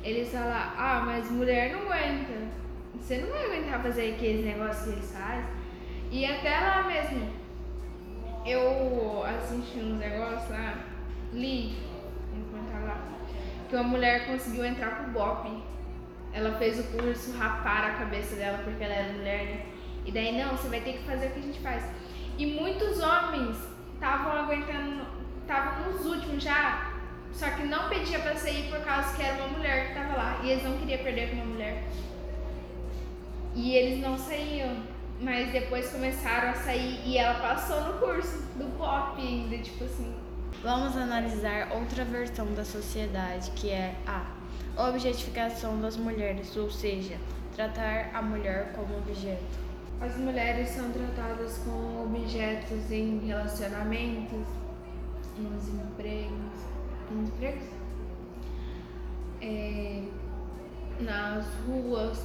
Eles 0.04 0.32
falam, 0.32 0.52
ah, 0.52 1.04
mas 1.06 1.30
mulher 1.30 1.72
não 1.72 1.92
aguenta. 1.92 2.34
Você 3.00 3.18
não 3.18 3.30
vai 3.30 3.46
aguentar 3.46 3.82
fazer 3.82 4.14
aqueles 4.14 4.46
negócios 4.46 4.84
que 4.86 4.90
eles 4.92 5.12
fazem. 5.12 5.46
E 6.12 6.26
até 6.26 6.60
lá 6.60 6.84
mesmo, 6.84 7.30
eu 8.46 9.24
assisti 9.26 9.80
uns 9.80 10.00
negócios 10.00 10.50
lá, 10.50 10.78
li, 11.32 11.78
enquanto 12.36 12.84
lá, 12.84 12.98
que 13.70 13.76
uma 13.76 13.84
mulher 13.84 14.28
conseguiu 14.28 14.66
entrar 14.66 14.98
pro 14.98 15.12
BOP. 15.12 15.64
Ela 16.34 16.58
fez 16.58 16.80
o 16.80 16.84
curso, 16.98 17.38
rapar 17.38 17.84
a 17.86 17.94
cabeça 17.94 18.36
dela 18.36 18.60
porque 18.64 18.84
ela 18.84 18.94
era 18.94 19.14
mulher, 19.14 19.46
né? 19.46 19.66
E 20.06 20.12
daí, 20.12 20.38
não, 20.38 20.52
você 20.52 20.68
vai 20.68 20.82
ter 20.82 20.94
que 20.94 21.04
fazer 21.04 21.28
o 21.28 21.32
que 21.32 21.40
a 21.40 21.44
gente 21.44 21.60
faz. 21.60 21.84
E 22.38 22.46
muitos 22.46 23.00
homens 23.02 23.58
estavam 23.94 24.32
aguentando, 24.32 25.06
estavam 25.42 25.92
nos 25.92 26.06
últimos 26.06 26.44
já, 26.44 26.91
só 27.34 27.50
que 27.50 27.64
não 27.64 27.90
pedia 27.90 28.20
para 28.20 28.36
sair 28.36 28.70
por 28.70 28.80
causa 28.80 29.16
que 29.16 29.24
era 29.24 29.44
uma 29.44 29.58
mulher 29.58 29.88
que 29.88 29.94
tava 29.94 30.16
lá. 30.16 30.42
E 30.44 30.50
eles 30.50 30.64
não 30.64 30.78
queriam 30.78 31.04
perder 31.04 31.30
com 31.30 31.36
uma 31.38 31.46
mulher. 31.46 31.84
E 33.56 33.76
eles 33.76 34.02
não 34.02 34.18
saíam. 34.18 34.92
Mas 35.20 35.52
depois 35.52 35.92
começaram 35.92 36.50
a 36.50 36.54
sair 36.56 37.00
e 37.06 37.16
ela 37.18 37.40
passou 37.40 37.80
no 37.82 38.00
curso 38.00 38.42
do 38.56 38.76
pop 38.76 39.22
ainda, 39.22 39.58
tipo 39.60 39.84
assim. 39.84 40.16
Vamos 40.64 40.98
analisar 40.98 41.72
outra 41.72 42.04
versão 42.04 42.52
da 42.54 42.66
sociedade, 42.66 43.52
que 43.52 43.70
é 43.70 43.96
a 44.08 44.26
objetificação 44.90 45.80
das 45.80 45.96
mulheres, 45.96 46.56
ou 46.58 46.72
seja, 46.72 47.18
tratar 47.56 48.10
a 48.14 48.22
mulher 48.22 48.74
como 48.76 48.98
objeto. 48.98 49.60
As 50.00 50.18
mulheres 50.18 50.70
são 50.70 50.92
tratadas 50.92 51.60
como 51.60 52.06
objetos 52.06 52.92
em 52.92 53.20
relacionamentos, 53.26 54.48
nos 55.38 55.68
empregos, 55.68 56.51
empregos, 57.20 57.68
é, 59.42 60.04
nas 61.00 61.46
ruas, 61.66 62.24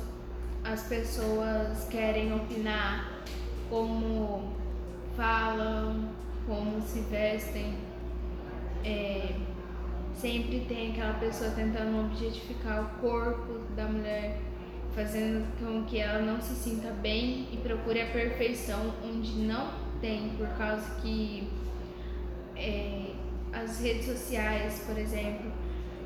as 0.65 0.83
pessoas 0.85 1.89
querem 1.89 2.35
opinar 2.35 3.23
como 3.69 4.53
falam, 5.17 6.09
como 6.47 6.81
se 6.83 7.01
vestem. 7.01 7.75
É, 8.85 9.35
sempre 10.15 10.65
tem 10.69 10.93
aquela 10.93 11.15
pessoa 11.15 11.51
tentando 11.51 12.07
objetificar 12.07 12.85
o 12.85 13.01
corpo 13.01 13.61
da 13.75 13.85
mulher, 13.85 14.41
fazendo 14.95 15.47
com 15.59 15.85
que 15.85 15.99
ela 15.99 16.21
não 16.21 16.41
se 16.41 16.55
sinta 16.55 16.91
bem 16.91 17.49
e 17.53 17.57
procure 17.59 18.01
a 18.01 18.07
perfeição 18.07 18.95
onde 19.05 19.33
não 19.41 19.71
tem, 20.01 20.31
por 20.31 20.49
causa 20.57 21.01
que 21.01 21.49
é, 22.55 23.13
as 23.53 23.81
redes 23.81 24.07
sociais, 24.07 24.83
por 24.87 24.99
exemplo, 24.99 25.51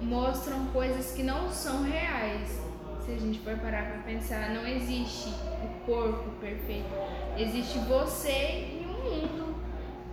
mostram 0.00 0.66
coisas 0.66 1.12
que 1.12 1.22
não 1.22 1.50
são 1.50 1.82
reais. 1.82 2.60
Se 3.04 3.12
a 3.12 3.18
gente 3.18 3.40
for 3.40 3.56
parar 3.58 3.90
para 3.90 4.02
pensar, 4.02 4.50
não 4.50 4.66
existe 4.66 5.30
o 5.62 5.86
corpo 5.86 6.30
perfeito. 6.40 6.88
Existe 7.36 7.78
você 7.80 8.30
em 8.30 8.86
um 8.86 9.10
mundo 9.10 9.54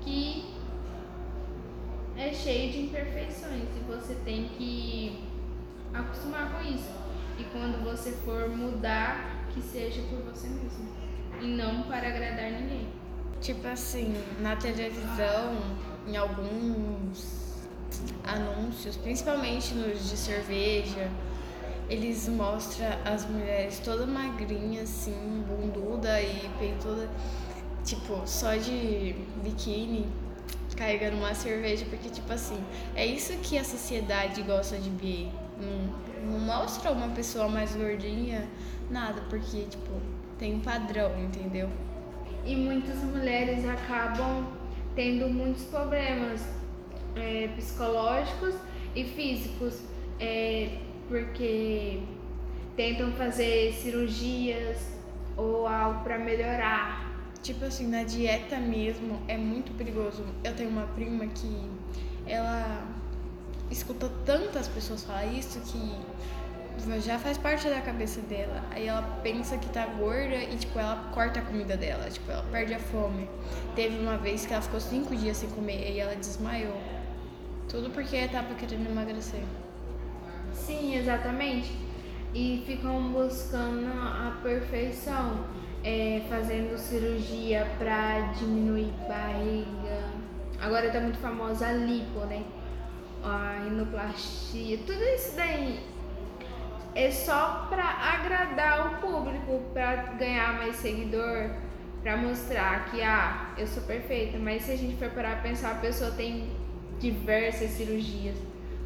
que 0.02 0.54
é 2.18 2.34
cheio 2.34 2.72
de 2.72 2.82
imperfeições 2.84 3.68
e 3.76 3.80
você 3.88 4.16
tem 4.26 4.50
que 4.50 5.24
acostumar 5.94 6.54
com 6.54 6.62
isso. 6.68 6.90
E 7.38 7.44
quando 7.46 7.84
você 7.84 8.12
for 8.12 8.50
mudar, 8.50 9.46
que 9.54 9.62
seja 9.62 10.02
por 10.04 10.20
você 10.24 10.48
mesmo 10.48 10.88
e 11.42 11.46
não 11.46 11.84
para 11.84 12.08
agradar 12.08 12.52
ninguém. 12.52 12.88
Tipo 13.40 13.68
assim, 13.68 14.16
na 14.40 14.56
televisão, 14.56 15.56
em 16.08 16.15
alguns 16.15 17.48
anúncios, 18.24 18.96
principalmente 18.98 19.74
nos 19.74 20.10
de 20.10 20.17
cerveja, 20.17 21.10
eles 21.89 22.28
mostram 22.28 22.88
as 23.06 23.26
mulheres 23.30 23.80
toda 23.80 24.06
magrinha, 24.06 24.84
assim, 24.84 25.43
bunduda 25.48 26.22
e 26.22 26.50
peituda, 26.60 27.10
tipo, 27.84 28.22
só 28.26 28.56
de 28.56 29.15
biquíni, 29.43 30.06
carregando 30.76 31.17
uma 31.17 31.34
cerveja, 31.34 31.86
porque, 31.89 32.10
tipo 32.10 32.32
assim, 32.32 32.62
é 32.96 33.06
isso 33.06 33.34
que 33.38 33.58
a 33.58 33.63
sociedade 33.63 34.41
gosta 34.43 34.78
de 34.78 34.89
ver. 34.89 35.32
Não, 35.60 36.32
não 36.32 36.39
mostra 36.39 36.91
uma 36.91 37.10
pessoa 37.10 37.48
mais 37.48 37.76
gordinha, 37.76 38.48
nada, 38.89 39.22
porque, 39.30 39.63
tipo, 39.63 39.91
tem 40.38 40.56
um 40.56 40.60
padrão, 40.60 41.12
entendeu? 41.20 41.70
E 42.46 42.56
muitas 42.56 42.98
mulheres 42.98 43.65
acabam 43.65 44.46
tendo 44.98 45.30
muitos 45.30 45.64
problemas 45.66 46.42
é, 47.16 47.50
psicológicos 47.56 48.56
e 48.96 49.04
físicos, 49.06 49.80
é, 50.20 50.80
porque 51.08 52.02
tentam 52.76 53.12
fazer 53.12 53.74
cirurgias 53.74 54.78
ou 55.38 55.68
algo 55.68 56.04
para 56.04 56.18
melhorar. 56.18 57.16
Tipo 57.44 57.66
assim, 57.66 57.88
na 57.88 58.04
dieta 58.04 58.58
mesmo 58.58 59.22
é 59.28 59.38
muito 59.38 59.72
perigoso. 59.78 60.26
Eu 60.44 60.56
tenho 60.56 60.72
uma 60.72 60.88
prima 60.88 61.28
que 61.28 61.70
ela 62.26 62.88
escuta 63.70 64.12
tantas 64.26 64.68
pessoas 64.68 65.04
falar 65.04 65.28
isso 65.28 65.60
que 65.62 65.92
já 67.02 67.20
faz 67.20 67.38
parte 67.38 67.68
da 67.70 67.82
cabeça 67.82 68.22
dela. 68.22 68.63
Aí 68.72 68.88
ela 68.88 69.02
pensa 69.24 69.58
que 69.58 69.70
tá 69.70 69.86
gorda 69.86 70.36
e, 70.36 70.56
tipo, 70.58 70.78
ela 70.80 71.10
corta 71.13 71.40
a 71.40 71.44
comida 71.44 71.76
dela. 71.76 72.10
Tipo, 72.10 72.32
ela 72.32 72.44
perde 72.52 72.74
a 72.74 72.80
fome. 72.80 73.28
Teve 73.76 73.98
uma 74.00 74.18
vez 74.18 74.46
que 74.46 74.54
ela 74.54 74.62
ficou 74.62 74.80
cinco 74.80 75.16
dias 75.16 75.38
sem 75.38 75.50
comer 75.50 75.92
e 75.92 76.00
ela 76.00 76.16
desmaiou. 76.16 76.78
Tudo 77.70 77.90
porque 77.90 78.28
tava 78.28 78.54
querendo 78.56 78.90
emagrecer. 78.90 79.42
Sim, 80.54 80.96
exatamente. 80.96 81.72
E 82.34 82.63
ficam 82.66 83.12
buscando 83.12 83.88
a 83.88 84.38
perfeição, 84.42 85.46
é, 85.84 86.22
fazendo 86.30 86.78
cirurgia 86.78 87.68
pra 87.78 88.34
diminuir 88.38 88.94
barriga. 89.08 90.04
Agora 90.62 90.90
tá 90.92 91.00
muito 91.00 91.18
famosa 91.20 91.68
a 91.68 91.72
lipo, 91.74 92.20
né? 92.22 92.44
A 93.24 93.66
inoplastia, 93.68 94.78
tudo 94.86 95.02
isso 95.02 95.36
daí 95.36 95.97
é 96.98 97.12
só 97.12 97.68
pra 97.70 97.84
agradar 97.84 98.88
o 98.88 98.98
público, 98.98 99.62
pra 99.72 99.98
ganhar 100.18 100.58
mais 100.58 100.78
seguidor, 100.78 101.52
pra 102.02 102.18
mostrar 102.18 102.86
que, 102.90 103.04
ah, 103.04 103.54
eu 103.56 103.68
sou 103.68 103.84
perfeita. 103.84 104.40
Mas 104.40 104.64
se 104.64 104.72
a 104.72 104.76
gente 104.76 104.96
for 104.96 105.12
parar 105.12 105.34
a 105.34 105.42
pensar, 105.42 105.74
a 105.74 105.76
pessoa 105.76 106.10
tem 106.10 106.50
diversas 107.00 107.70
cirurgias 107.70 108.36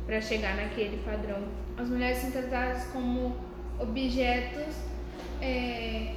para 0.05 0.19
chegar 0.19 0.57
naquele 0.57 0.97
padrão. 1.05 1.41
As 1.77 1.87
mulheres 1.87 2.17
são 2.17 2.31
tratadas 2.31 2.83
como 2.91 3.33
objetos, 3.79 4.75
é, 5.41 6.13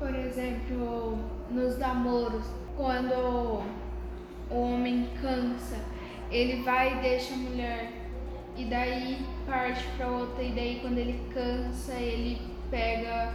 por 0.00 0.12
exemplo, 0.12 1.16
nos 1.48 1.78
namoros, 1.78 2.44
quando 2.76 3.14
o 3.14 3.62
homem 4.50 5.08
cansa, 5.22 5.76
ele 6.28 6.64
vai 6.64 6.98
e 6.98 7.02
deixa 7.02 7.34
a 7.34 7.36
mulher 7.36 7.99
e 8.60 8.64
daí 8.66 9.26
parte 9.46 9.84
para 9.96 10.08
outra 10.08 10.42
e 10.42 10.52
daí 10.52 10.78
quando 10.80 10.98
ele 10.98 11.20
cansa 11.32 11.94
ele 11.94 12.40
pega 12.70 13.34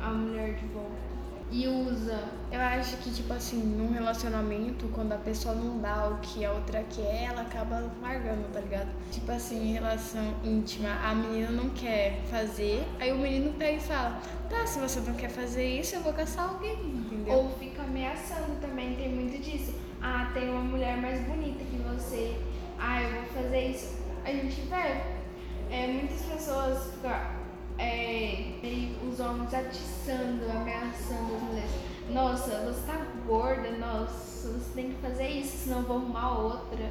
a 0.00 0.08
mulher 0.10 0.54
de 0.54 0.66
volta 0.66 1.08
e 1.50 1.66
usa. 1.66 2.24
Eu 2.52 2.60
acho 2.60 2.96
que, 2.98 3.10
tipo 3.10 3.32
assim, 3.32 3.56
num 3.56 3.92
relacionamento, 3.92 4.86
quando 4.88 5.12
a 5.12 5.16
pessoa 5.16 5.54
não 5.54 5.78
dá 5.78 6.08
o 6.08 6.18
que 6.18 6.44
a 6.44 6.52
outra 6.52 6.84
quer, 6.84 7.24
ela 7.24 7.42
acaba 7.42 7.90
largando, 8.02 8.48
tá 8.52 8.60
ligado? 8.60 8.88
Tipo 9.10 9.32
assim, 9.32 9.70
em 9.70 9.72
relação 9.72 10.34
íntima, 10.44 10.90
a 11.02 11.14
menina 11.14 11.50
não 11.50 11.70
quer 11.70 12.20
fazer, 12.30 12.86
aí 13.00 13.12
o 13.12 13.18
menino 13.18 13.52
pega 13.54 13.76
e 13.76 13.80
fala: 13.80 14.20
tá, 14.50 14.66
se 14.66 14.78
você 14.78 15.00
não 15.00 15.14
quer 15.14 15.30
fazer 15.30 15.64
isso, 15.64 15.96
eu 15.96 16.02
vou 16.02 16.12
caçar 16.12 16.48
alguém, 16.48 16.74
entendeu? 16.74 17.34
Ou 17.34 17.50
fica 17.58 17.82
ameaçando 17.82 18.60
também, 18.60 18.94
tem 18.96 19.08
muito 19.08 19.42
disso. 19.42 19.74
Ah, 20.00 20.30
tem 20.32 20.48
uma 20.48 20.62
mulher 20.62 20.96
mais 20.98 21.20
bonita 21.26 21.64
que 21.64 21.76
você. 21.76 22.36
Ah, 22.78 23.02
eu 23.02 23.10
vou 23.10 23.42
fazer 23.42 23.70
isso. 23.70 23.96
A 24.24 24.30
gente 24.30 24.60
vê. 24.62 25.18
É, 25.70 25.86
muitas 25.86 26.22
pessoas 26.22 26.94
ficam 26.94 27.10
é, 27.78 28.52
os 29.06 29.20
homens 29.20 29.52
atiçando, 29.52 30.50
ameaçando 30.50 31.34
as 31.36 31.42
mulheres. 31.42 31.70
Nossa, 32.10 32.50
você 32.64 32.86
tá 32.86 33.06
gorda, 33.26 33.70
nossa, 33.72 34.48
você 34.48 34.70
tem 34.74 34.92
que 34.92 35.00
fazer 35.02 35.28
isso, 35.28 35.64
senão 35.64 35.82
vou 35.82 35.98
arrumar 35.98 36.38
outra. 36.38 36.90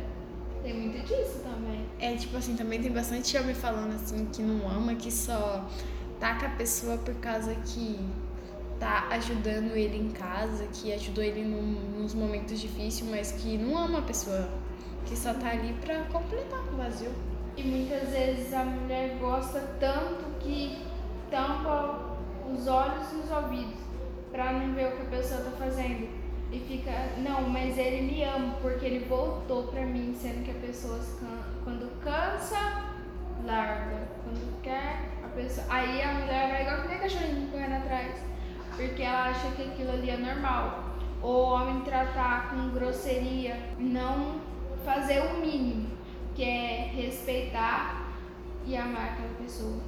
Tem 0.62 0.74
muito 0.74 1.00
disso 1.08 1.40
também. 1.44 1.86
É, 2.00 2.16
tipo 2.16 2.38
assim, 2.38 2.56
também 2.56 2.82
tem 2.82 2.92
bastante 2.92 3.36
homem 3.38 3.56
falando 3.56 3.96
assim 3.96 4.26
que 4.26 4.42
não 4.42 4.70
ama, 4.70 4.94
que 4.96 5.12
só 5.12 5.68
taca 6.20 6.48
a 6.48 6.50
pessoa 6.52 6.98
por 6.98 7.16
causa 7.16 7.56
que 7.56 8.00
tá 8.80 9.08
ajudando 9.12 9.76
ele 9.76 9.98
em 9.98 10.10
casa, 10.10 10.68
que 10.68 10.94
ajudou 10.94 11.24
ele 11.24 11.44
num, 11.44 12.00
nos 12.00 12.14
momentos 12.14 12.60
difíceis, 12.60 13.10
mas 13.10 13.32
que 13.32 13.58
não 13.58 13.78
ama 13.78 14.00
a 14.00 14.02
pessoa, 14.04 14.48
que 15.08 15.16
só 15.16 15.34
tá 15.34 15.50
ali 15.50 15.74
pra 15.74 16.04
completar 16.06 16.60
o 16.60 16.78
vazio. 16.78 17.12
E 17.56 17.64
muitas 17.64 18.10
vezes 18.10 18.54
a 18.54 18.64
mulher 18.64 19.18
gosta 19.20 19.60
tanto 19.80 20.26
que 20.40 20.86
tampa 21.32 22.18
os 22.52 22.68
olhos 22.68 23.12
e 23.14 23.16
os 23.16 23.32
ouvidos 23.32 23.80
para 24.32 24.54
não 24.54 24.74
ver 24.74 24.88
o 24.88 24.92
que 24.98 25.02
a 25.02 25.18
pessoa 25.18 25.42
tá 25.42 25.52
fazendo. 25.52 26.08
E 26.52 26.60
fica, 26.60 26.92
não, 27.18 27.50
mas 27.50 27.78
ele 27.78 28.04
me 28.04 28.24
ama 28.24 28.56
porque 28.62 28.86
ele 28.86 29.06
voltou 29.06 29.64
pra 29.64 29.82
mim, 29.82 30.16
sendo 30.18 30.46
que 30.46 30.52
a 30.52 30.68
pessoa 30.68 31.00
quando 31.64 32.00
cansa, 32.02 32.86
larga. 33.46 34.08
Quando 34.24 34.62
quer, 34.62 35.10
a 35.24 35.28
pessoa. 35.36 35.66
Aí 35.70 36.02
a 36.02 36.14
mulher 36.14 36.52
vai 36.52 36.62
igual 36.62 36.82
que 36.82 36.88
nem 36.88 36.98
cachorrinho 37.00 37.52
correndo 37.52 37.76
atrás. 37.76 38.16
Porque 38.76 39.02
ela 39.02 39.30
acha 39.30 39.50
que 39.52 39.64
aquilo 39.64 39.92
ali 39.92 40.10
é 40.10 40.18
normal. 40.18 40.96
Ou 41.22 41.48
o 41.48 41.50
homem 41.50 41.82
tratar 41.82 42.52
com 42.52 42.70
grosseria, 42.70 43.58
não 43.80 44.40
fazer 44.88 45.20
o 45.20 45.42
mínimo 45.42 45.90
que 46.34 46.44
é 46.44 46.90
respeitar 46.96 48.10
e 48.66 48.78
amar 48.78 49.12
aquela 49.12 49.34
pessoa. 49.34 49.82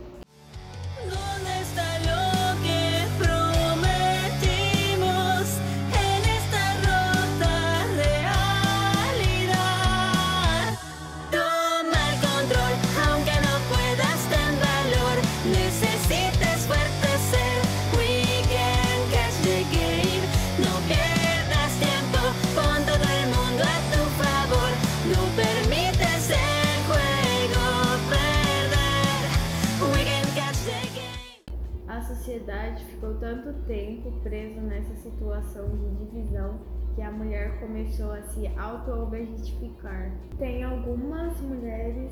Situação 35.39 35.69
de 35.69 36.05
divisão 36.05 36.59
que 36.95 37.01
a 37.01 37.11
mulher 37.11 37.59
começou 37.59 38.11
a 38.11 38.21
se 38.23 38.47
auto-objetificar. 38.57 40.11
Tem 40.37 40.63
algumas 40.63 41.39
mulheres 41.41 42.11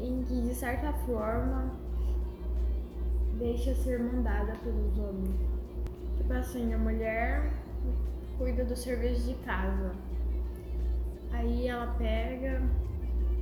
em 0.00 0.22
que, 0.24 0.40
de 0.42 0.54
certa 0.54 0.92
forma, 0.92 1.70
deixa 3.38 3.74
ser 3.74 3.98
mandada 4.00 4.52
pelos 4.62 4.98
homens. 4.98 5.36
Tipo 6.16 6.32
assim, 6.34 6.74
a 6.74 6.78
mulher 6.78 7.50
cuida 8.36 8.64
do 8.64 8.76
serviço 8.76 9.26
de 9.26 9.34
casa. 9.42 9.92
Aí 11.32 11.68
ela 11.68 11.94
pega, 11.96 12.62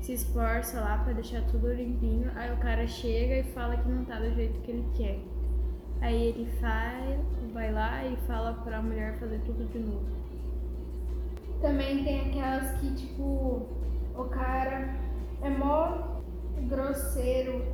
se 0.01 0.13
esforça 0.13 0.81
lá 0.81 0.99
para 0.99 1.15
deixar 1.15 1.43
tudo 1.47 1.73
limpinho. 1.73 2.31
Aí 2.37 2.53
o 2.53 2.59
cara 2.59 2.87
chega 2.87 3.39
e 3.39 3.53
fala 3.53 3.77
que 3.77 3.89
não 3.89 4.05
tá 4.05 4.21
do 4.21 4.33
jeito 4.35 4.61
que 4.61 4.71
ele 4.71 4.87
quer. 4.95 5.19
Aí 6.01 6.29
ele 6.29 6.47
faz, 6.61 7.19
vai 7.59 7.73
lá 7.73 8.05
e 8.05 8.17
fala 8.19 8.53
pra 8.63 8.81
mulher 8.81 9.19
fazer 9.19 9.41
tudo 9.41 9.69
de 9.73 9.81
novo. 9.81 10.07
Também 11.61 12.05
tem 12.05 12.31
aquelas 12.31 12.79
que, 12.79 12.95
tipo, 12.95 13.67
o 14.17 14.25
cara 14.31 14.95
é 15.43 15.51
mó 15.51 16.21
grosseiro, 16.69 17.65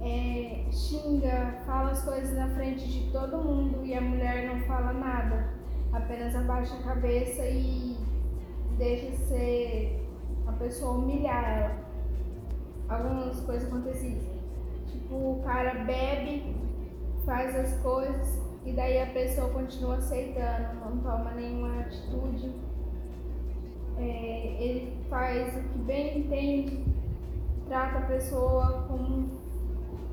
é, 0.00 0.64
xinga, 0.72 1.58
fala 1.66 1.90
as 1.90 2.02
coisas 2.02 2.34
na 2.34 2.48
frente 2.54 2.88
de 2.88 3.12
todo 3.12 3.36
mundo 3.36 3.84
e 3.84 3.92
a 3.92 4.00
mulher 4.00 4.48
não 4.48 4.62
fala 4.62 4.94
nada, 4.94 5.50
apenas 5.92 6.34
abaixa 6.34 6.74
a 6.76 6.82
cabeça 6.82 7.44
e 7.46 7.98
deixa 8.78 9.12
ser 9.26 10.08
a 10.46 10.52
pessoa 10.52 10.92
humilhar 10.92 11.44
ela. 11.44 11.84
Algumas 12.88 13.40
coisas 13.40 13.68
aconteciam. 13.68 14.22
Tipo, 14.86 15.14
o 15.14 15.42
cara 15.44 15.84
bebe, 15.84 16.56
faz 17.26 17.54
as 17.54 17.78
coisas 17.82 18.53
e 18.64 18.72
daí 18.72 19.00
a 19.00 19.06
pessoa 19.06 19.50
continua 19.50 19.96
aceitando, 19.96 20.80
não 20.80 20.96
toma 20.98 21.32
nenhuma 21.32 21.80
atitude. 21.80 22.50
É, 23.98 24.56
ele 24.58 25.04
faz 25.08 25.56
o 25.56 25.68
que 25.68 25.78
bem 25.78 26.20
entende, 26.20 26.84
trata 27.68 27.98
a 27.98 28.02
pessoa 28.02 28.86
como 28.88 29.28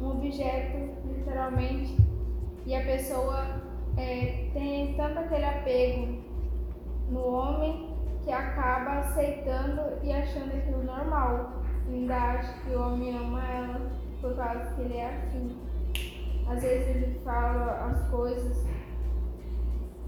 um 0.02 0.12
objeto, 0.12 0.94
literalmente, 1.08 1.98
e 2.66 2.76
a 2.76 2.84
pessoa 2.84 3.62
é, 3.98 4.50
tem 4.54 4.94
tanto 4.96 5.20
aquele 5.20 5.46
apego 5.46 6.22
no 7.10 7.26
homem 7.28 7.90
que 8.24 8.32
acaba 8.32 9.00
aceitando 9.00 9.82
e 10.04 10.12
achando 10.12 10.56
aquilo 10.56 10.84
normal. 10.84 11.64
Ainda 11.88 12.16
acha 12.16 12.54
que 12.62 12.70
o 12.76 12.82
homem 12.82 13.16
ama 13.16 13.44
ela 13.44 13.92
por 14.22 14.36
causa 14.36 14.76
que 14.76 14.82
ele 14.82 14.98
é 14.98 15.16
assim. 15.16 15.58
Às 16.52 16.62
vezes 16.64 16.88
ele 16.90 17.20
fala 17.24 17.90
as 17.90 18.10
coisas 18.10 18.66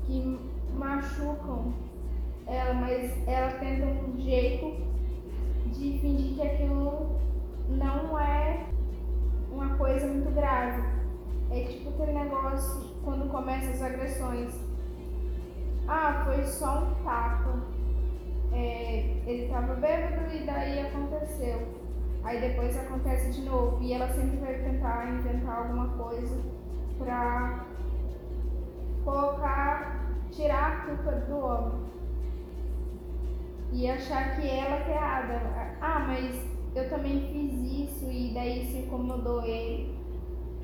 que 0.05 0.39
machucam 0.77 1.73
ela, 2.45 2.73
mas 2.73 3.27
ela 3.27 3.51
tenta 3.59 3.85
um 3.85 4.19
jeito 4.19 4.75
de 5.67 5.99
fingir 5.99 6.35
que 6.35 6.41
aquilo 6.41 7.17
não 7.69 8.19
é 8.19 8.65
uma 9.49 9.77
coisa 9.77 10.05
muito 10.05 10.33
grave. 10.35 10.83
É 11.49 11.63
tipo 11.63 11.91
aquele 11.91 12.19
negócio 12.19 12.93
quando 13.05 13.31
começam 13.31 13.71
as 13.71 13.81
agressões. 13.81 14.53
Ah, 15.87 16.23
foi 16.25 16.43
só 16.43 16.83
um 16.83 17.03
tapa. 17.05 17.61
É, 18.51 19.21
ele 19.25 19.47
tava 19.47 19.75
bêbado 19.75 20.35
e 20.35 20.45
daí 20.45 20.87
aconteceu. 20.87 21.82
Aí 22.23 22.39
depois 22.39 22.77
acontece 22.77 23.31
de 23.31 23.41
novo. 23.41 23.81
E 23.81 23.93
ela 23.93 24.07
sempre 24.09 24.37
vai 24.37 24.55
tentar 24.55 25.09
inventar 25.09 25.57
alguma 25.59 25.89
coisa 25.89 26.41
pra 26.97 27.65
colocar, 29.03 30.07
tirar 30.31 30.71
a 30.71 30.85
culpa 30.85 31.11
do 31.11 31.37
homem. 31.37 31.83
E 33.71 33.89
achar 33.89 34.35
que 34.35 34.47
ela 34.47 34.75
é 34.75 34.91
errada. 34.91 35.41
Ah, 35.81 36.05
mas 36.07 36.53
eu 36.75 36.89
também 36.89 37.21
fiz 37.31 37.89
isso 37.89 38.09
e 38.09 38.33
daí 38.33 38.63
isso 38.63 38.77
incomodou 38.77 39.43
ele. 39.43 39.93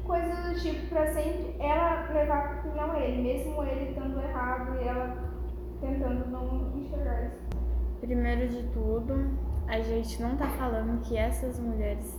Coisas 0.03 0.43
do 0.43 0.59
tipo 0.59 0.87
pra 0.87 1.13
sempre 1.13 1.55
ela 1.59 2.09
levar 2.11 2.65
não 2.75 2.95
ele, 2.95 3.21
mesmo 3.21 3.61
ele 3.63 3.91
estando 3.91 4.19
errado 4.19 4.75
e 4.81 4.87
ela 4.87 5.29
tentando 5.79 6.29
não 6.29 6.71
enxergar 6.75 7.25
isso. 7.25 7.49
Primeiro 8.01 8.47
de 8.47 8.63
tudo, 8.69 9.29
a 9.69 9.79
gente 9.81 10.19
não 10.19 10.35
tá 10.35 10.47
falando 10.49 10.99
que 11.01 11.15
essas 11.15 11.59
mulheres 11.59 12.17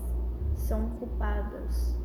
são 0.54 0.88
culpadas. 0.90 1.98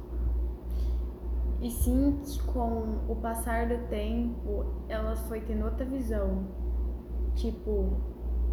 E 1.62 1.70
sim 1.70 2.20
que 2.24 2.42
com 2.44 3.06
o 3.08 3.16
passar 3.22 3.68
do 3.68 3.78
tempo 3.88 4.66
elas 4.90 5.20
foi 5.28 5.42
tendo 5.42 5.66
outra 5.66 5.86
visão. 5.86 6.48
Tipo, 7.36 7.96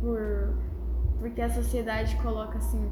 por 0.00 0.54
porque 1.18 1.40
a 1.40 1.48
sociedade 1.48 2.16
coloca 2.16 2.58
assim, 2.58 2.90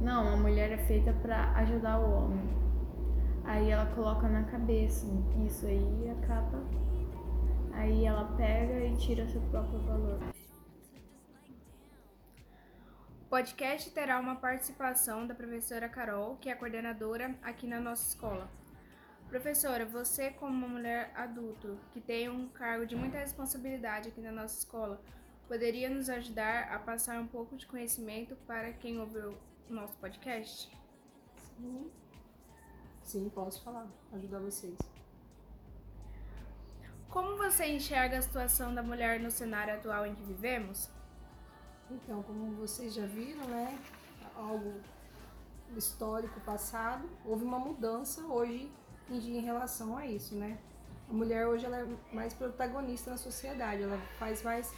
não, 0.00 0.34
a 0.34 0.36
mulher 0.36 0.70
é 0.70 0.78
feita 0.78 1.12
para 1.12 1.52
ajudar 1.56 1.98
o 1.98 2.10
homem. 2.10 2.48
Aí 3.44 3.70
ela 3.70 3.86
coloca 3.86 4.28
na 4.28 4.44
cabeça 4.44 5.06
isso 5.44 5.66
aí 5.66 6.10
acaba. 6.10 6.62
Aí 7.72 8.06
ela 8.06 8.24
pega 8.36 8.84
e 8.84 8.96
tira 8.96 9.26
seu 9.26 9.40
próprio 9.50 9.80
valor. 9.80 10.20
O 13.32 13.34
podcast 13.34 13.90
terá 13.92 14.20
uma 14.20 14.36
participação 14.36 15.26
da 15.26 15.34
professora 15.34 15.88
Carol, 15.88 16.36
que 16.36 16.50
é 16.50 16.54
coordenadora 16.54 17.34
aqui 17.42 17.66
na 17.66 17.80
nossa 17.80 18.06
escola. 18.06 18.46
Professora, 19.26 19.86
você 19.86 20.28
como 20.28 20.52
uma 20.52 20.68
mulher 20.68 21.10
adulta 21.14 21.74
que 21.94 22.00
tem 22.02 22.28
um 22.28 22.46
cargo 22.50 22.84
de 22.84 22.94
muita 22.94 23.16
responsabilidade 23.16 24.10
aqui 24.10 24.20
na 24.20 24.30
nossa 24.30 24.58
escola, 24.58 25.00
poderia 25.48 25.88
nos 25.88 26.10
ajudar 26.10 26.64
a 26.64 26.78
passar 26.78 27.18
um 27.22 27.26
pouco 27.26 27.56
de 27.56 27.66
conhecimento 27.66 28.36
para 28.46 28.70
quem 28.74 29.00
ouviu 29.00 29.34
nosso 29.66 29.96
podcast? 29.96 30.70
Sim. 31.56 31.90
Sim, 33.02 33.30
posso 33.30 33.64
falar, 33.64 33.86
ajudar 34.12 34.40
vocês. 34.40 34.76
Como 37.08 37.38
você 37.38 37.64
enxerga 37.64 38.18
a 38.18 38.22
situação 38.22 38.74
da 38.74 38.82
mulher 38.82 39.18
no 39.18 39.30
cenário 39.30 39.72
atual 39.72 40.04
em 40.04 40.14
que 40.14 40.22
vivemos? 40.22 40.90
Então, 41.92 42.22
como 42.22 42.52
vocês 42.56 42.94
já 42.94 43.06
viram, 43.06 43.46
né, 43.46 43.78
algo 44.36 44.72
histórico 45.76 46.40
passado, 46.40 47.08
houve 47.24 47.44
uma 47.44 47.58
mudança 47.58 48.22
hoje 48.26 48.70
em 49.10 49.18
dia 49.18 49.38
em 49.38 49.42
relação 49.42 49.96
a 49.96 50.06
isso, 50.06 50.34
né? 50.34 50.58
A 51.08 51.12
mulher 51.12 51.46
hoje 51.46 51.66
ela 51.66 51.78
é 51.78 51.86
mais 52.12 52.32
protagonista 52.32 53.10
na 53.10 53.16
sociedade, 53.16 53.82
ela 53.82 53.98
faz 54.18 54.42
mais 54.42 54.72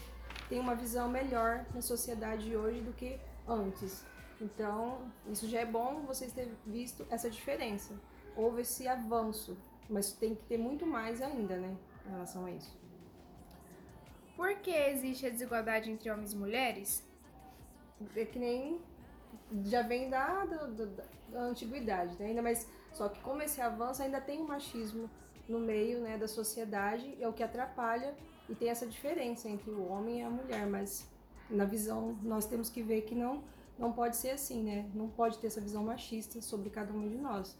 tem 0.49 0.59
uma 0.59 0.75
visão 0.75 1.09
melhor 1.09 1.65
na 1.75 1.81
sociedade 1.81 2.55
hoje 2.57 2.81
do 2.81 2.93
que 2.93 3.19
antes. 3.47 4.05
Então, 4.41 4.99
isso 5.31 5.49
já 5.49 5.61
é 5.61 5.67
bom 5.67 6.03
vocês 6.07 6.33
terem 6.33 6.53
visto 6.67 7.07
essa 7.11 7.31
diferença. 7.31 7.95
Houve 8.37 8.63
esse 8.63 8.87
avanço, 8.89 9.57
mas 9.89 10.13
tem 10.13 10.35
que 10.35 10.43
ter 10.45 10.59
muito 10.59 10.85
mais 10.87 11.23
ainda, 11.23 11.57
né, 11.57 11.77
em 12.07 12.11
relação 12.11 12.45
a 12.47 12.51
isso. 12.51 12.77
Por 14.37 14.55
que 14.57 14.71
existe 14.71 15.27
a 15.27 15.31
desigualdade 15.31 15.91
entre 15.91 16.11
homens 16.11 16.33
e 16.33 16.37
mulheres? 16.37 17.03
É 18.17 18.25
que 18.25 18.39
nem 18.39 18.81
já 19.65 19.83
vem 19.83 20.11
da, 20.11 20.45
da, 20.45 20.67
da, 20.67 21.05
da 21.29 21.41
antiguidade, 21.41 22.17
né? 22.19 22.27
ainda 22.27 22.43
mais 22.43 22.67
só 22.93 23.09
que 23.09 23.21
como 23.21 23.43
esse 23.43 23.61
avanço 23.61 24.03
ainda 24.03 24.21
tem 24.21 24.41
o 24.41 24.47
machismo 24.47 25.11
no 25.49 25.59
meio 25.59 26.01
né, 26.01 26.17
da 26.17 26.29
sociedade, 26.29 27.17
é 27.21 27.29
o 27.29 27.33
que 27.33 27.43
atrapalha 27.43 28.15
e 28.49 28.55
tem 28.55 28.69
essa 28.69 28.87
diferença 28.87 29.49
entre 29.49 29.71
o 29.71 29.87
homem 29.89 30.21
e 30.21 30.23
a 30.23 30.31
mulher, 30.31 30.67
mas 30.67 31.07
na 31.51 31.65
visão 31.65 32.19
nós 32.23 32.47
temos 32.47 32.71
que 32.71 32.83
ver 32.83 33.03
que 33.03 33.15
não 33.15 33.43
não 33.77 33.93
pode 33.93 34.17
ser 34.17 34.31
assim, 34.31 34.63
né? 34.63 34.89
Não 34.95 35.09
pode 35.09 35.37
ter 35.39 35.49
essa 35.49 35.61
visão 35.61 35.83
machista 35.83 36.41
sobre 36.41 36.71
cada 36.71 36.93
um 36.93 37.09
de 37.09 37.17
nós. 37.17 37.59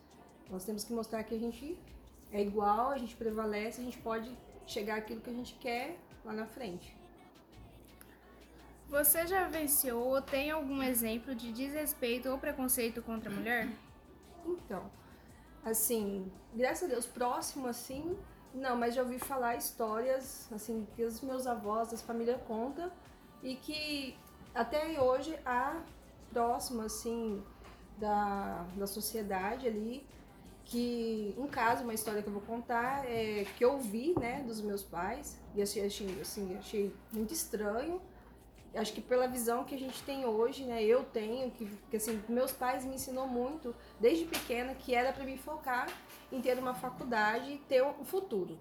Nós 0.49 0.65
temos 0.65 0.85
que 0.85 0.93
mostrar 0.93 1.25
que 1.25 1.35
a 1.35 1.39
gente 1.39 1.77
é 2.31 2.41
igual, 2.41 2.91
a 2.91 2.99
gente 2.99 3.17
prevalece, 3.17 3.81
a 3.81 3.85
gente 3.85 3.99
pode 3.99 4.31
chegar 4.65 4.99
àquilo 4.99 5.21
que 5.21 5.31
a 5.31 5.33
gente 5.33 5.55
quer 5.55 5.99
lá 6.25 6.33
na 6.33 6.47
frente. 6.47 6.97
Você 8.89 9.27
já 9.27 9.49
venceu 9.49 9.99
ou 9.99 10.21
tem 10.23 10.51
algum 10.51 10.83
exemplo 10.83 11.35
de 11.35 11.53
desrespeito 11.53 12.29
ou 12.29 12.39
preconceito 12.39 13.03
contra 13.03 13.31
a 13.31 13.35
mulher? 13.35 13.69
Então, 14.47 14.91
assim, 15.65 16.31
graças 16.55 16.85
a 16.85 16.93
Deus, 16.93 17.07
próximo 17.07 17.67
assim, 17.67 18.17
não, 18.55 18.77
mas 18.77 18.95
já 18.95 19.03
ouvi 19.03 19.19
falar 19.19 19.57
histórias, 19.57 20.49
assim, 20.53 20.87
que 20.95 21.03
os 21.03 21.21
meus 21.23 21.47
avós, 21.47 21.91
da 21.91 21.97
família 21.97 22.39
conta 22.47 22.93
e 23.43 23.57
que 23.57 24.17
até 24.55 25.01
hoje 25.01 25.37
há 25.45 25.83
próximo, 26.31 26.83
assim, 26.83 27.43
da, 27.99 28.65
da 28.77 28.87
sociedade 28.87 29.67
ali, 29.67 30.07
que 30.65 31.35
um 31.37 31.47
caso, 31.47 31.83
uma 31.83 31.95
história 31.95 32.23
que 32.23 32.29
eu 32.29 32.33
vou 32.33 32.43
contar, 32.43 33.05
é 33.07 33.47
que 33.57 33.65
eu 33.65 33.79
vi, 33.79 34.15
né, 34.19 34.43
dos 34.47 34.61
meus 34.61 34.83
pais, 34.83 35.39
e 35.55 35.63
achei, 35.63 35.85
assim, 35.85 36.57
achei 36.59 36.95
muito 37.13 37.33
estranho, 37.33 38.01
acho 38.75 38.93
que 38.93 39.01
pela 39.01 39.29
visão 39.29 39.65
que 39.65 39.75
a 39.75 39.79
gente 39.79 40.03
tem 40.03 40.25
hoje, 40.25 40.65
né, 40.65 40.83
eu 40.83 41.05
tenho, 41.05 41.51
que, 41.51 41.67
que 41.91 41.97
assim, 41.97 42.23
meus 42.29 42.53
pais 42.53 42.85
me 42.85 42.95
ensinou 42.95 43.29
muito, 43.29 43.75
desde 44.01 44.25
pequena, 44.25 44.75
que 44.75 44.95
era 44.95 45.13
para 45.13 45.25
me 45.25 45.37
focar 45.37 45.87
em 46.33 46.41
ter 46.41 46.59
uma 46.59 46.75
faculdade 46.75 47.53
e 47.53 47.59
ter 47.59 47.85
um 47.85 48.05
futuro. 48.05 48.59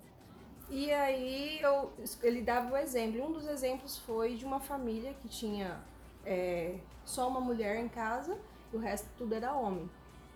E 0.70 0.92
aí 0.92 1.60
eu, 1.62 1.92
ele 2.22 2.42
dava 2.42 2.74
o 2.74 2.78
exemplo. 2.78 3.24
Um 3.24 3.32
dos 3.32 3.48
exemplos 3.48 3.98
foi 4.00 4.36
de 4.36 4.46
uma 4.46 4.60
família 4.60 5.14
que 5.14 5.28
tinha 5.28 5.80
é, 6.26 6.78
só 7.06 7.28
uma 7.28 7.40
mulher 7.40 7.78
em 7.78 7.88
casa 7.88 8.38
e 8.72 8.76
o 8.76 8.80
resto 8.80 9.08
tudo 9.18 9.36
era 9.36 9.54
homem. 9.54 9.90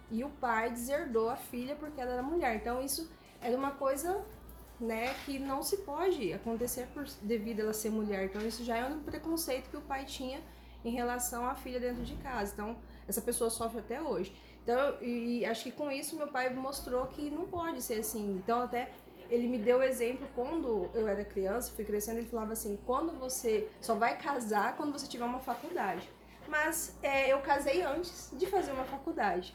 E 0.09 0.23
o 0.23 0.29
pai 0.29 0.69
deserdou 0.69 1.29
a 1.29 1.35
filha 1.35 1.75
porque 1.75 1.99
ela 1.99 2.13
era 2.13 2.23
mulher. 2.23 2.55
Então 2.55 2.81
isso 2.81 3.09
era 3.41 3.55
uma 3.55 3.71
coisa 3.71 4.23
né, 4.79 5.13
que 5.25 5.39
não 5.39 5.63
se 5.63 5.77
pode 5.77 6.31
acontecer 6.33 6.87
por, 6.93 7.05
devido 7.21 7.59
a 7.59 7.63
ela 7.63 7.73
ser 7.73 7.89
mulher. 7.89 8.25
Então 8.25 8.41
isso 8.41 8.63
já 8.63 8.77
é 8.77 8.85
um 8.85 8.99
preconceito 8.99 9.69
que 9.69 9.77
o 9.77 9.81
pai 9.81 10.05
tinha 10.05 10.41
em 10.85 10.91
relação 10.91 11.45
à 11.45 11.55
filha 11.55 11.79
dentro 11.79 12.03
de 12.03 12.15
casa. 12.15 12.53
Então 12.53 12.77
essa 13.07 13.21
pessoa 13.21 13.49
sofre 13.49 13.79
até 13.79 14.01
hoje. 14.01 14.33
Então, 14.63 15.01
e, 15.01 15.45
acho 15.45 15.63
que 15.63 15.71
com 15.71 15.89
isso 15.89 16.17
meu 16.17 16.27
pai 16.27 16.53
mostrou 16.53 17.05
que 17.07 17.29
não 17.29 17.47
pode 17.47 17.81
ser 17.81 17.99
assim. 17.99 18.35
Então 18.43 18.61
até 18.61 18.91
ele 19.29 19.47
me 19.47 19.57
deu 19.57 19.79
o 19.79 19.83
exemplo 19.83 20.27
quando 20.35 20.89
eu 20.93 21.07
era 21.07 21.23
criança, 21.23 21.71
fui 21.71 21.83
crescendo, 21.83 22.19
ele 22.19 22.27
falava 22.27 22.53
assim: 22.53 22.77
quando 22.85 23.17
você 23.17 23.69
só 23.81 23.95
vai 23.95 24.17
casar 24.17 24.75
quando 24.75 24.91
você 24.91 25.07
tiver 25.07 25.25
uma 25.25 25.39
faculdade. 25.39 26.09
Mas 26.47 26.97
é, 27.03 27.31
eu 27.31 27.39
casei 27.39 27.81
antes 27.81 28.29
de 28.33 28.45
fazer 28.45 28.71
uma 28.71 28.85
faculdade. 28.85 29.53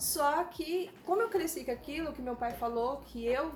Só 0.00 0.42
que, 0.44 0.90
como 1.04 1.20
eu 1.20 1.28
cresci 1.28 1.62
com 1.62 1.70
aquilo 1.70 2.10
que 2.14 2.22
meu 2.22 2.34
pai 2.34 2.52
falou, 2.52 3.02
que 3.04 3.26
eu 3.26 3.52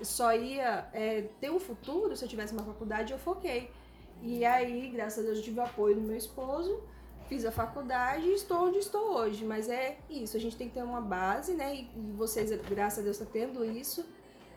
só 0.00 0.34
ia 0.34 0.88
é, 0.94 1.28
ter 1.38 1.50
um 1.50 1.60
futuro 1.60 2.16
se 2.16 2.24
eu 2.24 2.28
tivesse 2.28 2.54
uma 2.54 2.64
faculdade, 2.64 3.12
eu 3.12 3.18
foquei. 3.18 3.70
E 4.22 4.46
aí, 4.46 4.88
graças 4.88 5.18
a 5.18 5.26
Deus, 5.26 5.36
eu 5.36 5.44
tive 5.44 5.60
o 5.60 5.62
apoio 5.62 5.96
do 5.96 6.00
meu 6.00 6.16
esposo, 6.16 6.82
fiz 7.28 7.44
a 7.44 7.52
faculdade 7.52 8.26
e 8.26 8.32
estou 8.32 8.68
onde 8.68 8.78
estou 8.78 9.14
hoje. 9.14 9.44
Mas 9.44 9.68
é 9.68 9.98
isso, 10.08 10.38
a 10.38 10.40
gente 10.40 10.56
tem 10.56 10.68
que 10.68 10.74
ter 10.74 10.82
uma 10.82 11.02
base, 11.02 11.52
né? 11.52 11.76
E 11.76 11.90
vocês, 12.16 12.50
graças 12.62 13.00
a 13.00 13.02
Deus, 13.02 13.20
estão 13.20 13.26
tá 13.26 13.32
tendo 13.34 13.62
isso 13.62 14.06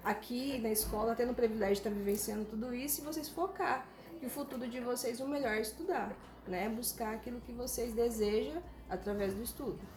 aqui 0.05 0.59
na 0.59 0.69
escola, 0.69 1.13
tendo 1.13 1.33
o 1.33 1.35
privilégio 1.35 1.75
de 1.75 1.79
estar 1.81 1.89
vivenciando 1.89 2.45
tudo 2.45 2.73
isso 2.73 3.01
e 3.01 3.03
vocês 3.03 3.27
focar. 3.27 3.85
E 4.21 4.25
o 4.25 4.29
futuro 4.29 4.65
de 4.65 4.79
vocês, 4.79 5.19
o 5.19 5.27
melhor 5.27 5.55
é 5.55 5.59
estudar, 5.59 6.15
né? 6.47 6.69
Buscar 6.69 7.15
aquilo 7.15 7.41
que 7.41 7.51
vocês 7.51 7.91
desejam 7.91 8.63
através 8.89 9.33
do 9.33 9.43
estudo. 9.43 9.96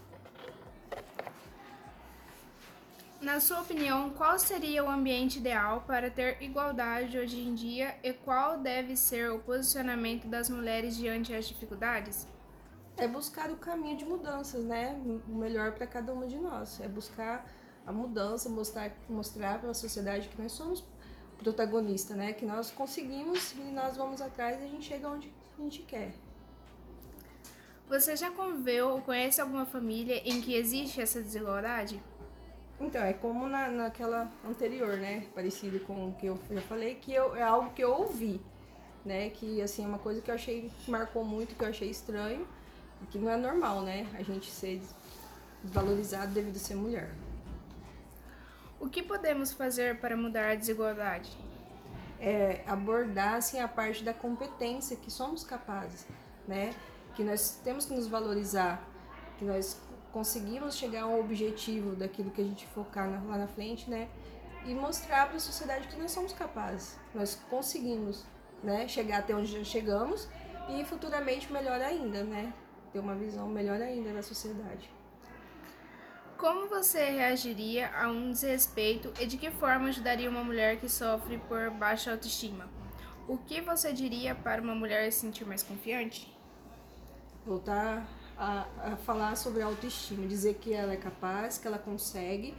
Na 3.20 3.38
sua 3.38 3.60
opinião, 3.60 4.08
qual 4.08 4.38
seria 4.38 4.82
o 4.82 4.88
ambiente 4.88 5.40
ideal 5.40 5.84
para 5.86 6.10
ter 6.10 6.42
igualdade 6.42 7.18
hoje 7.18 7.38
em 7.38 7.54
dia 7.54 7.94
e 8.02 8.14
qual 8.14 8.56
deve 8.56 8.96
ser 8.96 9.30
o 9.30 9.38
posicionamento 9.38 10.26
das 10.26 10.48
mulheres 10.48 10.96
diante 10.96 11.30
das 11.30 11.46
dificuldades? 11.46 12.26
É 12.96 13.06
buscar 13.06 13.50
o 13.50 13.56
caminho 13.56 13.98
de 13.98 14.06
mudanças, 14.06 14.64
né? 14.64 14.98
O 15.28 15.34
melhor 15.34 15.72
para 15.72 15.86
cada 15.86 16.14
uma 16.14 16.26
de 16.26 16.38
nós. 16.38 16.80
É 16.80 16.88
buscar 16.88 17.44
a 17.86 17.92
mudança, 17.92 18.48
mostrar, 18.48 18.90
mostrar 19.06 19.60
para 19.60 19.70
a 19.70 19.74
sociedade 19.74 20.26
que 20.28 20.40
nós 20.40 20.52
somos 20.52 20.82
protagonistas, 21.36 22.16
né? 22.16 22.32
Que 22.32 22.46
nós 22.46 22.70
conseguimos 22.70 23.52
e 23.52 23.70
nós 23.70 23.98
vamos 23.98 24.22
atrás 24.22 24.58
e 24.62 24.64
a 24.64 24.66
gente 24.66 24.86
chega 24.86 25.06
onde 25.06 25.30
a 25.58 25.62
gente 25.62 25.82
quer. 25.82 26.14
Você 27.86 28.16
já 28.16 28.30
conviveu 28.30 28.88
ou 28.88 29.02
conhece 29.02 29.42
alguma 29.42 29.66
família 29.66 30.22
em 30.24 30.40
que 30.40 30.54
existe 30.54 31.02
essa 31.02 31.20
desigualdade? 31.20 32.02
Então, 32.80 33.02
é 33.02 33.12
como 33.12 33.46
na, 33.46 33.68
naquela 33.68 34.32
anterior, 34.48 34.96
né? 34.96 35.26
Parecido 35.34 35.80
com 35.80 36.08
o 36.08 36.14
que 36.14 36.26
eu 36.26 36.38
já 36.50 36.62
falei, 36.62 36.94
que 36.94 37.12
eu, 37.12 37.36
é 37.36 37.42
algo 37.42 37.70
que 37.74 37.84
eu 37.84 37.92
ouvi, 37.92 38.40
né? 39.04 39.28
Que, 39.28 39.60
assim, 39.60 39.84
é 39.84 39.86
uma 39.86 39.98
coisa 39.98 40.22
que 40.22 40.30
eu 40.30 40.34
achei, 40.34 40.70
que 40.80 40.90
marcou 40.90 41.22
muito, 41.22 41.54
que 41.54 41.62
eu 41.62 41.68
achei 41.68 41.90
estranho, 41.90 42.48
que 43.10 43.18
não 43.18 43.30
é 43.30 43.36
normal, 43.36 43.82
né? 43.82 44.06
A 44.14 44.22
gente 44.22 44.50
ser 44.50 44.80
desvalorizado 45.62 46.32
devido 46.32 46.56
a 46.56 46.58
ser 46.58 46.74
mulher. 46.74 47.10
O 48.80 48.88
que 48.88 49.02
podemos 49.02 49.52
fazer 49.52 50.00
para 50.00 50.16
mudar 50.16 50.52
a 50.52 50.54
desigualdade? 50.54 51.30
É 52.18 52.62
abordar 52.66 53.34
assim, 53.34 53.60
a 53.60 53.68
parte 53.68 54.02
da 54.02 54.14
competência 54.14 54.96
que 54.96 55.10
somos 55.10 55.44
capazes, 55.44 56.06
né? 56.48 56.74
Que 57.14 57.22
nós 57.22 57.60
temos 57.62 57.84
que 57.84 57.92
nos 57.92 58.06
valorizar, 58.08 58.82
que 59.38 59.44
nós 59.44 59.78
conseguimos 60.12 60.76
chegar 60.76 61.02
ao 61.02 61.20
objetivo 61.20 61.94
daquilo 61.94 62.30
que 62.30 62.40
a 62.40 62.44
gente 62.44 62.66
focar 62.68 63.08
lá 63.08 63.38
na 63.38 63.46
frente, 63.46 63.88
né? 63.88 64.08
E 64.66 64.74
mostrar 64.74 65.26
para 65.26 65.36
a 65.36 65.40
sociedade 65.40 65.88
que 65.88 65.96
nós 65.96 66.10
somos 66.10 66.32
capazes, 66.32 66.98
nós 67.14 67.34
conseguimos, 67.48 68.24
né? 68.62 68.86
Chegar 68.86 69.20
até 69.20 69.34
onde 69.34 69.50
já 69.50 69.64
chegamos 69.64 70.28
e 70.68 70.84
futuramente 70.84 71.52
melhor 71.52 71.80
ainda, 71.80 72.22
né? 72.22 72.52
Ter 72.92 72.98
uma 72.98 73.14
visão 73.14 73.48
melhor 73.48 73.80
ainda 73.80 74.12
da 74.12 74.22
sociedade. 74.22 74.90
Como 76.36 76.68
você 76.68 77.04
reagiria 77.10 77.90
a 77.94 78.08
um 78.08 78.30
desrespeito 78.30 79.12
e 79.20 79.26
de 79.26 79.36
que 79.36 79.50
forma 79.50 79.88
ajudaria 79.88 80.28
uma 80.28 80.42
mulher 80.42 80.78
que 80.78 80.88
sofre 80.88 81.38
por 81.38 81.70
baixa 81.70 82.12
autoestima? 82.12 82.68
O 83.28 83.36
que 83.36 83.60
você 83.60 83.92
diria 83.92 84.34
para 84.34 84.62
uma 84.62 84.74
mulher 84.74 85.10
se 85.12 85.20
sentir 85.20 85.44
mais 85.44 85.62
confiante? 85.62 86.34
Voltar 87.44 88.08
a, 88.40 88.66
a 88.92 88.96
falar 88.96 89.36
sobre 89.36 89.62
autoestima, 89.62 90.26
dizer 90.26 90.54
que 90.54 90.72
ela 90.72 90.92
é 90.92 90.96
capaz, 90.96 91.58
que 91.58 91.68
ela 91.68 91.78
consegue 91.78 92.54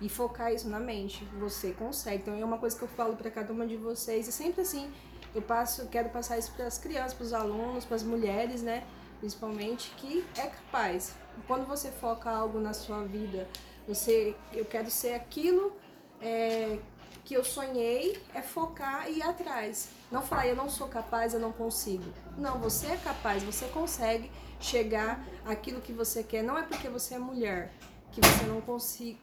e 0.00 0.08
focar 0.08 0.52
isso 0.52 0.68
na 0.68 0.80
mente. 0.80 1.24
Você 1.38 1.72
consegue. 1.72 2.22
Então 2.22 2.34
é 2.34 2.44
uma 2.44 2.58
coisa 2.58 2.78
que 2.78 2.82
eu 2.82 2.88
falo 2.88 3.16
para 3.16 3.30
cada 3.30 3.52
uma 3.52 3.66
de 3.66 3.76
vocês 3.76 4.28
e 4.28 4.32
sempre 4.32 4.62
assim 4.62 4.90
eu 5.34 5.42
passo, 5.42 5.86
quero 5.88 6.08
passar 6.10 6.38
isso 6.38 6.52
para 6.52 6.66
as 6.66 6.78
crianças, 6.78 7.12
para 7.12 7.24
os 7.24 7.32
alunos, 7.32 7.84
para 7.84 7.96
as 7.96 8.04
mulheres, 8.04 8.62
né? 8.62 8.86
Principalmente 9.18 9.90
que 9.96 10.24
é 10.38 10.46
capaz 10.46 11.14
quando 11.46 11.66
você 11.66 11.90
foca 11.90 12.30
algo 12.30 12.58
na 12.60 12.72
sua 12.72 13.04
vida, 13.04 13.48
você, 13.86 14.34
eu 14.52 14.64
quero 14.64 14.90
ser 14.90 15.14
aquilo 15.14 15.76
é, 16.20 16.78
que 17.24 17.34
eu 17.34 17.44
sonhei, 17.44 18.20
é 18.34 18.40
focar 18.40 19.10
e 19.10 19.18
ir 19.18 19.22
atrás. 19.22 19.88
Não 20.10 20.22
falar, 20.22 20.46
eu 20.46 20.56
não 20.56 20.70
sou 20.70 20.88
capaz, 20.88 21.34
eu 21.34 21.40
não 21.40 21.52
consigo. 21.52 22.04
Não, 22.38 22.58
você 22.58 22.88
é 22.88 22.96
capaz, 22.96 23.42
você 23.42 23.66
consegue 23.68 24.30
chegar 24.60 25.24
àquilo 25.44 25.80
que 25.80 25.92
você 25.92 26.22
quer. 26.22 26.42
Não 26.42 26.58
é 26.58 26.62
porque 26.62 26.88
você 26.88 27.14
é 27.14 27.18
mulher 27.18 27.72
que 28.12 28.20
você 28.20 28.44
não 28.44 28.60
consiga, 28.60 29.18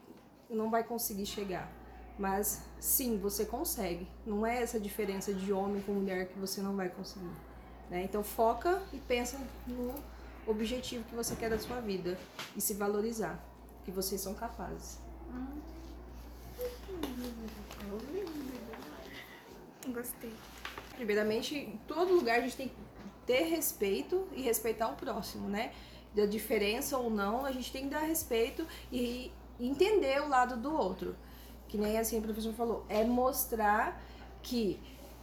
não 0.50 0.70
vai 0.70 0.84
conseguir 0.84 1.26
chegar. 1.26 1.70
Mas 2.18 2.62
sim, 2.78 3.18
você 3.18 3.44
consegue. 3.44 4.06
Não 4.26 4.46
é 4.46 4.62
essa 4.62 4.78
diferença 4.78 5.32
de 5.32 5.52
homem 5.52 5.80
com 5.82 5.92
mulher 5.92 6.28
que 6.28 6.38
você 6.38 6.60
não 6.60 6.76
vai 6.76 6.88
conseguir. 6.88 7.32
Né? 7.90 8.04
Então 8.04 8.22
foca 8.22 8.82
e 8.92 8.98
pensa 8.98 9.38
no 9.66 9.94
objetivo 10.46 11.04
que 11.04 11.14
você 11.14 11.34
quer 11.36 11.50
da 11.50 11.58
sua 11.58 11.80
vida 11.80 12.18
e 12.56 12.60
se 12.60 12.74
valorizar, 12.74 13.38
que 13.84 13.90
vocês 13.90 14.20
são 14.20 14.34
capazes. 14.34 14.98
Gostei. 19.88 20.32
Primeiramente, 20.94 21.56
em 21.56 21.76
todo 21.88 22.14
lugar 22.14 22.38
a 22.38 22.42
gente 22.42 22.56
tem 22.56 22.68
que 22.68 22.74
ter 23.26 23.44
respeito 23.44 24.26
e 24.32 24.42
respeitar 24.42 24.88
o 24.88 24.94
próximo, 24.94 25.48
né? 25.48 25.72
Da 26.14 26.26
diferença 26.26 26.98
ou 26.98 27.08
não, 27.08 27.44
a 27.44 27.52
gente 27.52 27.72
tem 27.72 27.84
que 27.84 27.90
dar 27.90 28.00
respeito 28.00 28.66
e 28.90 29.32
entender 29.58 30.20
o 30.22 30.28
lado 30.28 30.56
do 30.56 30.74
outro. 30.74 31.16
Que 31.68 31.78
nem 31.78 31.98
assim 31.98 32.18
o 32.18 32.22
professor 32.22 32.52
falou, 32.52 32.84
é 32.88 33.04
mostrar 33.04 34.02
que 34.42 34.78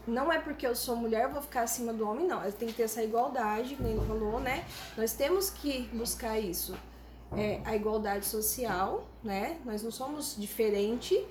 não 0.08 0.32
é 0.32 0.40
porque 0.40 0.66
eu 0.66 0.76
sou 0.76 0.96
mulher 0.96 1.26
eu 1.26 1.32
vou 1.32 1.42
ficar 1.42 1.62
acima 1.62 1.94
do 1.94 2.08
homem, 2.08 2.28
não. 2.28 2.40
Tem 2.52 2.68
que 2.70 2.74
ter 2.74 2.84
essa 2.84 3.04
igualdade, 3.04 3.76
que 3.76 3.84
ele 3.84 4.00
falou, 4.08 4.40
né? 4.40 4.66
Nós 4.98 5.14
temos 5.14 5.50
que 5.50 5.84
buscar 5.94 6.40
isso. 6.40 6.76
É, 7.38 7.62
a 7.64 7.76
igualdade 7.76 8.26
social, 8.26 9.08
né? 9.24 9.60
Nós 9.64 9.84
não 9.84 9.92
somos 9.92 10.36
diferente, 10.36 11.28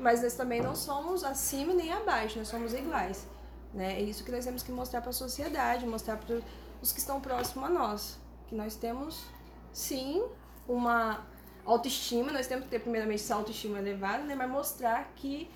mas 0.00 0.22
nós 0.22 0.34
também 0.34 0.62
não 0.62 0.74
somos 0.74 1.22
acima 1.24 1.74
nem 1.74 1.92
abaixo, 1.92 2.38
nós 2.38 2.48
somos 2.48 2.72
iguais. 2.72 3.26
Né? 3.72 3.98
É 3.98 4.02
isso 4.02 4.24
que 4.24 4.30
nós 4.30 4.44
temos 4.44 4.62
que 4.62 4.72
mostrar 4.72 5.00
para 5.00 5.10
a 5.10 5.14
sociedade, 5.14 5.86
mostrar 5.86 6.16
para 6.16 6.40
os 6.80 6.92
que 6.92 6.98
estão 6.98 7.20
próximos 7.20 7.68
a 7.68 7.70
nós. 7.70 8.18
Que 8.48 8.54
nós 8.54 8.76
temos, 8.76 9.24
sim, 9.72 10.22
uma 10.68 11.24
autoestima, 11.64 12.32
nós 12.32 12.46
temos 12.46 12.64
que 12.64 12.70
ter 12.70 12.80
primeiramente 12.80 13.22
essa 13.22 13.34
autoestima 13.34 13.78
elevada, 13.78 14.24
né? 14.24 14.34
mas 14.34 14.50
mostrar 14.50 15.12
que 15.16 15.48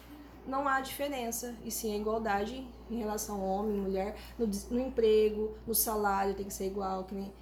não 0.47 0.69
há 0.69 0.81
diferença, 0.81 1.57
e 1.65 1.71
sim 1.71 1.93
a 1.93 1.97
igualdade 1.97 2.67
em 2.89 2.99
relação 2.99 3.41
ao 3.41 3.47
homem, 3.47 3.77
mulher, 3.77 4.17
no, 4.39 4.47
no 4.71 4.81
emprego, 4.81 5.57
no 5.67 5.75
salário 5.75 6.35
tem 6.35 6.47
que 6.47 6.55
ser 6.55 6.67
igual, 6.67 7.05
que 7.05 7.15
nem, 7.15 7.33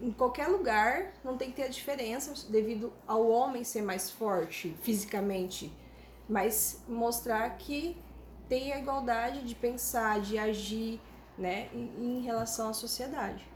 em 0.00 0.12
qualquer 0.12 0.46
lugar 0.46 1.12
não 1.24 1.36
tem 1.36 1.50
que 1.50 1.56
ter 1.56 1.64
a 1.64 1.68
diferença 1.68 2.32
devido 2.48 2.92
ao 3.06 3.28
homem 3.28 3.64
ser 3.64 3.82
mais 3.82 4.10
forte 4.10 4.76
fisicamente, 4.82 5.72
mas 6.28 6.82
mostrar 6.88 7.50
que 7.58 7.96
tem 8.48 8.72
a 8.72 8.78
igualdade 8.78 9.42
de 9.42 9.54
pensar, 9.54 10.20
de 10.20 10.38
agir, 10.38 11.00
né, 11.36 11.68
em, 11.72 12.18
em 12.18 12.20
relação 12.22 12.70
à 12.70 12.72
sociedade. 12.72 13.46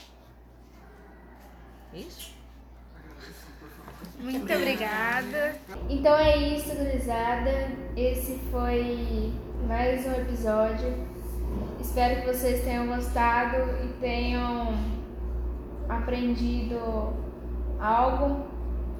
É 1.92 1.98
isso? 1.98 2.34
Muito 4.18 4.52
obrigada. 4.52 5.56
Então 5.88 6.16
é 6.16 6.36
isso, 6.36 6.74
gurizada. 6.74 7.70
Esse 7.96 8.38
foi 8.50 9.32
mais 9.66 10.04
um 10.06 10.12
episódio. 10.12 10.92
Espero 11.80 12.20
que 12.20 12.26
vocês 12.26 12.64
tenham 12.64 12.86
gostado 12.88 13.56
e 13.84 13.88
tenham 14.00 14.74
aprendido 15.88 17.14
algo 17.80 18.46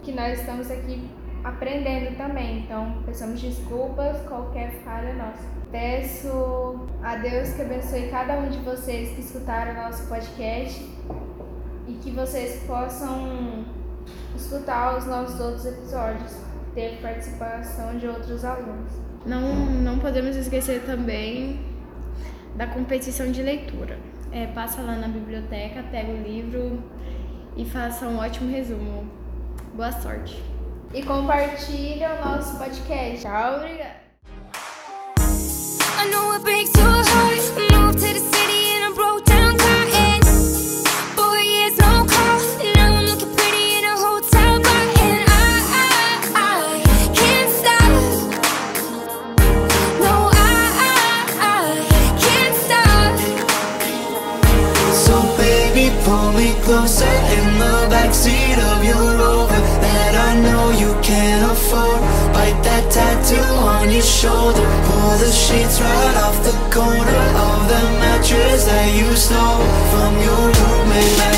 que 0.03 0.13
nós 0.13 0.39
estamos 0.39 0.71
aqui 0.71 1.11
aprendendo 1.45 2.17
também. 2.17 2.61
Então, 2.61 3.03
peçamos 3.05 3.41
desculpas, 3.41 4.21
qualquer 4.27 4.73
falha 4.85 5.15
nossa. 5.15 5.45
Peço 5.71 6.89
a 7.03 7.17
Deus 7.17 7.51
que 7.51 7.63
abençoe 7.63 8.09
cada 8.09 8.39
um 8.39 8.49
de 8.49 8.59
vocês 8.59 9.15
que 9.15 9.21
escutaram 9.21 9.73
o 9.73 9.85
nosso 9.85 10.09
podcast 10.09 10.83
e 11.87 11.93
que 11.95 12.11
vocês 12.11 12.63
possam 12.67 13.65
escutar 14.35 14.97
os 14.97 15.07
nossos 15.07 15.39
outros 15.41 15.67
episódios, 15.67 16.37
ter 16.75 16.99
participação 17.01 17.99
de 17.99 18.07
outros 18.07 18.45
alunos. 18.45 18.91
Não, 19.27 19.41
não 19.67 19.99
podemos 19.99 20.37
esquecer 20.37 20.83
também 20.85 21.61
da 22.57 22.67
competição 22.67 23.31
de 23.31 23.43
leitura. 23.43 23.99
É, 24.31 24.47
passa 24.49 24.83
lá 24.83 24.97
na 24.97 25.09
biblioteca, 25.09 25.83
pega 25.91 26.11
o 26.11 26.23
livro 26.23 26.83
e 27.57 27.65
faça 27.65 28.07
um 28.07 28.19
ótimo 28.19 28.51
resumo. 28.51 29.07
Boa 29.75 29.93
sorte! 29.93 30.43
E 30.95 31.03
compartilha 31.03 32.19
o 32.21 32.25
nosso 32.29 32.57
podcast. 32.57 33.21
Tchau, 33.21 33.57
obrigada! 33.57 33.97
I 36.01 36.11
know 36.11 36.35
it 36.35 36.43
breaks 36.43 36.73
your 36.77 36.89
heart. 36.89 37.39
Moved 37.73 37.99
to 37.99 38.15
the 38.15 38.21
city 38.21 38.71
and 38.75 38.85
I 38.87 38.93
broke 38.95 39.25
down 39.27 39.57
crying. 39.59 40.23
Four 41.15 41.39
years 41.39 41.77
no 41.77 42.07
call. 42.07 42.39
Now 42.75 42.97
I'm 42.97 43.05
looking 43.07 43.35
pretty 43.37 43.79
in 43.79 43.85
a 43.85 43.97
hotel 43.97 44.61
bar, 44.63 44.87
and 45.05 45.29
I, 45.29 45.61
I, 46.35 46.83
I 46.87 47.09
can't 47.15 47.51
stop. 47.53 47.93
No, 50.01 50.31
I, 50.33 50.37
I, 51.39 51.85
I 51.91 52.03
can't 52.19 52.57
stop. 52.65 53.19
So 54.95 55.21
baby, 55.37 55.93
pull 56.05 56.33
me 56.33 56.55
closer 56.63 57.18
tattoo 62.99 63.51
on 63.75 63.91
your 63.91 64.03
shoulder. 64.03 64.67
Pull 64.87 65.15
the 65.25 65.31
sheets 65.31 65.81
right 65.81 66.17
off 66.25 66.37
the 66.49 66.57
corner 66.75 67.23
of 67.49 67.59
the 67.73 67.83
mattress 68.03 68.65
that 68.71 68.89
you 68.99 69.09
stole 69.15 69.65
from 69.93 70.13
your 70.27 70.45
roommate. 70.59 71.38